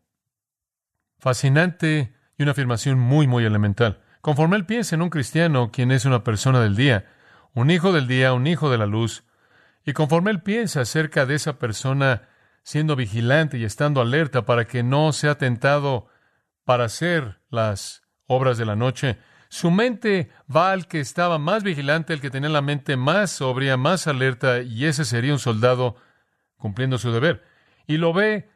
Fascinante 1.17 2.13
y 2.37 2.43
una 2.43 2.51
afirmación 2.51 2.99
muy, 2.99 3.27
muy 3.27 3.43
elemental. 3.45 4.01
Conforme 4.21 4.55
él 4.55 4.65
piensa 4.65 4.95
en 4.95 5.01
un 5.01 5.09
cristiano, 5.09 5.71
quien 5.71 5.91
es 5.91 6.05
una 6.05 6.23
persona 6.23 6.61
del 6.61 6.75
día, 6.75 7.05
un 7.53 7.71
hijo 7.71 7.91
del 7.91 8.07
día, 8.07 8.33
un 8.33 8.45
hijo 8.45 8.69
de 8.69 8.77
la 8.77 8.85
luz, 8.85 9.23
y 9.89 9.93
conforme 9.93 10.29
él 10.29 10.43
piensa 10.43 10.81
acerca 10.81 11.25
de 11.25 11.33
esa 11.33 11.57
persona 11.57 12.29
siendo 12.61 12.95
vigilante 12.95 13.57
y 13.57 13.63
estando 13.63 14.01
alerta 14.01 14.45
para 14.45 14.65
que 14.67 14.83
no 14.83 15.13
sea 15.13 15.39
tentado 15.39 16.05
para 16.63 16.85
hacer 16.85 17.41
las 17.49 18.03
obras 18.27 18.59
de 18.59 18.67
la 18.67 18.75
noche. 18.75 19.17
Su 19.49 19.71
mente 19.71 20.29
va 20.55 20.73
al 20.73 20.87
que 20.87 20.99
estaba 20.99 21.39
más 21.39 21.63
vigilante, 21.63 22.13
el 22.13 22.21
que 22.21 22.29
tenía 22.29 22.49
la 22.49 22.61
mente 22.61 22.97
más 22.97 23.31
sobria, 23.31 23.77
más 23.77 24.05
alerta, 24.05 24.61
y 24.61 24.85
ese 24.85 25.05
sería 25.05 25.33
un 25.33 25.39
soldado 25.39 25.95
cumpliendo 26.57 26.99
su 26.99 27.11
deber. 27.11 27.43
Y 27.87 27.97
lo 27.97 28.13
ve 28.13 28.47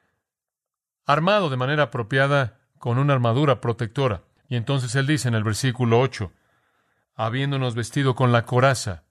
armado 1.08 1.50
de 1.50 1.58
manera 1.58 1.86
apropiada 1.86 2.60
con 2.78 3.00
una 3.00 3.14
armadura 3.14 3.60
protectora. 3.60 4.22
Y 4.50 4.56
entonces 4.56 4.94
él 4.94 5.08
dice 5.08 5.30
en 5.30 5.34
el 5.34 5.44
versículo 5.44 6.00
8, 6.00 6.32
habiéndonos 7.16 7.74
vestido 7.74 8.14
con 8.14 8.32
la 8.32 8.46
coraza, 8.46 9.06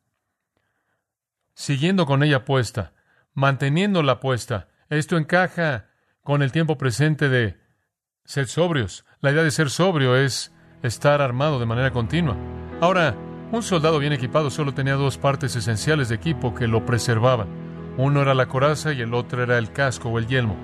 siguiendo 1.55 2.07
con 2.07 2.23
ella 2.23 2.45
puesta, 2.45 2.93
manteniéndola 3.35 4.21
puesta. 4.21 4.69
Esto 4.88 5.17
encaja 5.17 5.87
con 6.23 6.43
el 6.43 6.53
tiempo 6.53 6.79
presente 6.79 7.29
de 7.29 7.57
ser 8.25 8.47
sobrios. 8.47 9.05
La 9.21 9.33
idea 9.33 9.43
de 9.43 9.51
ser 9.51 9.71
sobrio 9.71 10.17
es 10.17 10.53
estar 10.83 11.21
armado 11.21 11.59
de 11.59 11.67
manera 11.67 11.91
continua. 11.91 12.37
Ahora, 12.81 13.15
un 13.53 13.62
soldado 13.62 13.99
bien 13.99 14.12
equipado 14.12 14.51
solo 14.51 14.75
tenía 14.75 14.95
dos 14.95 15.19
partes 15.19 15.55
esenciales 15.57 16.09
de 16.09 16.15
equipo 16.15 16.55
que 16.55 16.67
lo 16.67 16.87
preservaban. 16.87 17.49
Uno 17.97 18.23
era 18.23 18.35
la 18.35 18.47
coraza 18.47 18.93
y 18.93 19.03
el 19.03 19.12
otro 19.15 19.43
era 19.43 19.59
el 19.59 19.73
casco 19.73 20.09
o 20.09 20.19
el 20.19 20.27
yelmo. 20.27 20.57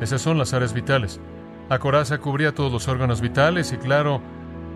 Esas 0.00 0.20
son 0.20 0.38
las 0.38 0.52
áreas 0.52 0.74
vitales. 0.74 1.20
La 1.68 1.78
coraza 1.78 2.18
cubría 2.18 2.54
todos 2.54 2.72
los 2.72 2.88
órganos 2.88 3.20
vitales 3.20 3.72
y 3.72 3.78
claro, 3.78 4.22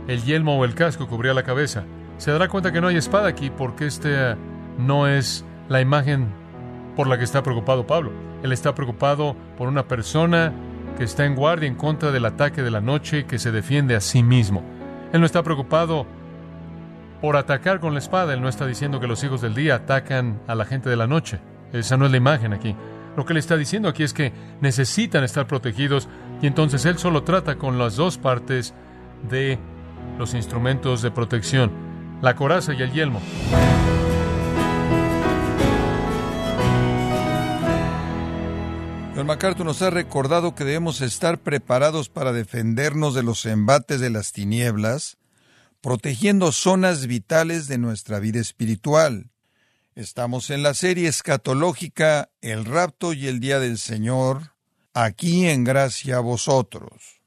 el 0.08 0.22
yelmo 0.24 0.58
o 0.58 0.64
el 0.64 0.74
casco 0.74 1.06
cubría 1.06 1.34
la 1.34 1.42
cabeza. 1.42 1.84
Se 2.16 2.30
dará 2.30 2.48
cuenta 2.48 2.72
que 2.72 2.80
no 2.80 2.88
hay 2.88 2.96
espada 2.96 3.28
aquí 3.28 3.50
porque 3.50 3.86
este 3.86 4.36
no 4.78 5.06
es 5.06 5.44
la 5.68 5.80
imagen 5.80 6.28
por 6.96 7.06
la 7.06 7.18
que 7.18 7.24
está 7.24 7.42
preocupado 7.42 7.86
Pablo. 7.86 8.12
Él 8.42 8.52
está 8.52 8.74
preocupado 8.74 9.36
por 9.56 9.68
una 9.68 9.86
persona 9.86 10.52
que 10.96 11.04
está 11.04 11.24
en 11.24 11.34
guardia 11.34 11.68
en 11.68 11.74
contra 11.74 12.10
del 12.10 12.24
ataque 12.24 12.62
de 12.62 12.70
la 12.70 12.80
noche 12.80 13.20
y 13.20 13.24
que 13.24 13.38
se 13.38 13.52
defiende 13.52 13.94
a 13.94 14.00
sí 14.00 14.22
mismo. 14.22 14.62
Él 15.12 15.20
no 15.20 15.26
está 15.26 15.42
preocupado 15.42 16.06
por 17.20 17.36
atacar 17.36 17.80
con 17.80 17.94
la 17.94 18.00
espada. 18.00 18.34
Él 18.34 18.42
no 18.42 18.48
está 18.48 18.66
diciendo 18.66 19.00
que 19.00 19.06
los 19.06 19.22
hijos 19.24 19.40
del 19.40 19.54
día 19.54 19.76
atacan 19.76 20.40
a 20.46 20.54
la 20.54 20.64
gente 20.64 20.90
de 20.90 20.96
la 20.96 21.06
noche. 21.06 21.40
Esa 21.72 21.96
no 21.96 22.06
es 22.06 22.10
la 22.10 22.16
imagen 22.16 22.52
aquí. 22.52 22.76
Lo 23.16 23.24
que 23.24 23.34
le 23.34 23.40
está 23.40 23.56
diciendo 23.56 23.88
aquí 23.88 24.02
es 24.02 24.12
que 24.12 24.32
necesitan 24.60 25.22
estar 25.22 25.46
protegidos 25.46 26.08
y 26.40 26.46
entonces 26.46 26.84
él 26.86 26.98
solo 26.98 27.22
trata 27.22 27.56
con 27.56 27.78
las 27.78 27.96
dos 27.96 28.18
partes 28.18 28.74
de 29.28 29.58
los 30.18 30.34
instrumentos 30.34 31.02
de 31.02 31.10
protección, 31.10 31.70
la 32.22 32.34
coraza 32.34 32.72
y 32.74 32.82
el 32.82 32.92
yelmo. 32.92 33.20
MacArthur 39.24 39.66
nos 39.66 39.82
ha 39.82 39.90
recordado 39.90 40.54
que 40.54 40.64
debemos 40.64 41.00
estar 41.00 41.38
preparados 41.38 42.08
para 42.08 42.32
defendernos 42.32 43.14
de 43.14 43.22
los 43.22 43.46
embates 43.46 44.00
de 44.00 44.10
las 44.10 44.32
tinieblas, 44.32 45.18
protegiendo 45.80 46.52
zonas 46.52 47.06
vitales 47.06 47.68
de 47.68 47.78
nuestra 47.78 48.20
vida 48.20 48.40
espiritual. 48.40 49.30
Estamos 49.94 50.50
en 50.50 50.62
la 50.62 50.74
serie 50.74 51.08
escatológica 51.08 52.30
El 52.40 52.64
rapto 52.64 53.12
y 53.12 53.26
el 53.26 53.40
día 53.40 53.58
del 53.58 53.78
Señor, 53.78 54.54
aquí 54.94 55.46
en 55.46 55.64
gracia 55.64 56.16
a 56.16 56.20
vosotros. 56.20 57.20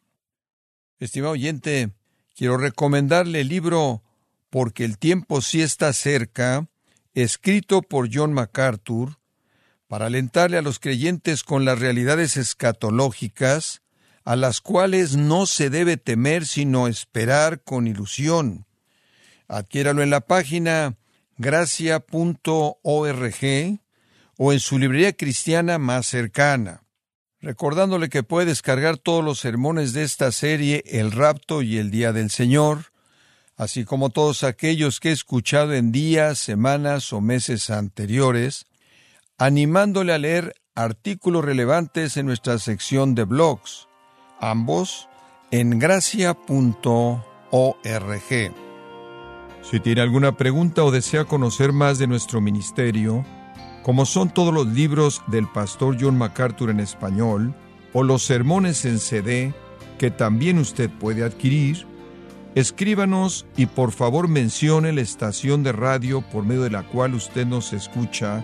Estimado 1.00 1.34
oyente, 1.34 1.92
quiero 2.36 2.58
recomendarle 2.58 3.42
el 3.42 3.50
libro 3.50 4.02
Porque 4.50 4.86
el 4.86 4.98
tiempo 4.98 5.42
sí 5.42 5.62
está 5.62 5.94
cerca, 5.94 6.68
escrito 7.14 7.82
por 7.82 8.10
John 8.12 8.34
MacArthur, 8.34 9.20
para 9.88 10.08
alentarle 10.08 10.58
a 10.58 10.62
los 10.62 10.80
creyentes 10.80 11.44
con 11.44 11.66
las 11.66 11.80
realidades 11.80 12.38
escatológicas, 12.38 13.82
a 14.24 14.36
las 14.36 14.62
cuales 14.62 15.16
no 15.16 15.46
se 15.46 15.70
debe 15.70 15.98
temer 15.98 16.46
sino 16.46 16.88
esperar 16.88 17.62
con 17.62 17.88
ilusión. 17.88 18.66
Adquiéralo 19.48 20.02
en 20.02 20.10
la 20.10 20.22
página 20.22 20.96
gracia.org 21.38 22.76
o 24.38 24.54
en 24.54 24.60
su 24.60 24.80
librería 24.80 25.14
cristiana 25.14 25.78
más 25.78 26.08
cercana. 26.08 26.82
Recordándole 27.40 28.10
que 28.10 28.24
puede 28.24 28.48
descargar 28.48 28.98
todos 28.98 29.24
los 29.24 29.40
sermones 29.40 29.94
de 29.94 30.02
esta 30.04 30.32
serie 30.32 30.84
El 30.88 31.12
rapto 31.12 31.62
y 31.62 31.78
el 31.78 31.92
día 31.92 32.12
del 32.12 32.32
Señor, 32.32 32.92
así 33.56 33.86
como 33.86 34.10
todos 34.10 34.44
aquellos 34.44 35.00
que 35.00 35.10
he 35.10 35.12
escuchado 35.12 35.76
en 35.76 35.92
días, 35.92 36.40
semanas 36.40 37.14
o 37.14 37.22
meses 37.22 37.70
anteriores, 37.70 38.66
animándole 39.38 40.14
a 40.14 40.18
leer 40.18 40.54
artículos 40.76 41.44
relevantes 41.44 42.18
en 42.18 42.26
nuestra 42.26 42.58
sección 42.58 43.16
de 43.16 43.26
blogs, 43.26 43.88
ambos 44.40 45.10
en 45.52 45.78
gracia.org. 45.80 46.36
Si 49.62 49.80
tiene 49.80 50.02
alguna 50.02 50.38
pregunta 50.38 50.84
o 50.84 50.92
desea 50.92 51.26
conocer 51.26 51.74
más 51.74 51.98
de 51.98 52.08
nuestro 52.08 52.40
ministerio, 52.40 53.26
como 53.84 54.06
son 54.06 54.34
todos 54.34 54.54
los 54.54 54.68
libros 54.68 55.22
del 55.28 55.48
pastor 55.48 55.98
John 56.00 56.18
MacArthur 56.18 56.70
en 56.70 56.80
español, 56.80 57.54
o 57.94 58.04
los 58.04 58.24
sermones 58.24 58.86
en 58.86 59.00
CD, 59.00 59.54
que 59.98 60.12
también 60.12 60.60
usted 60.60 60.90
puede 60.90 61.24
adquirir, 61.24 61.86
escríbanos 62.56 63.46
y 63.58 63.66
por 63.66 63.92
favor 63.92 64.28
mencione 64.28 64.92
la 64.94 65.02
estación 65.02 65.64
de 65.64 65.72
radio 65.72 66.22
por 66.22 66.46
medio 66.46 66.64
de 66.64 66.72
la 66.72 66.84
cual 66.84 67.16
usted 67.16 67.46
nos 67.46 67.74
escucha 67.74 68.44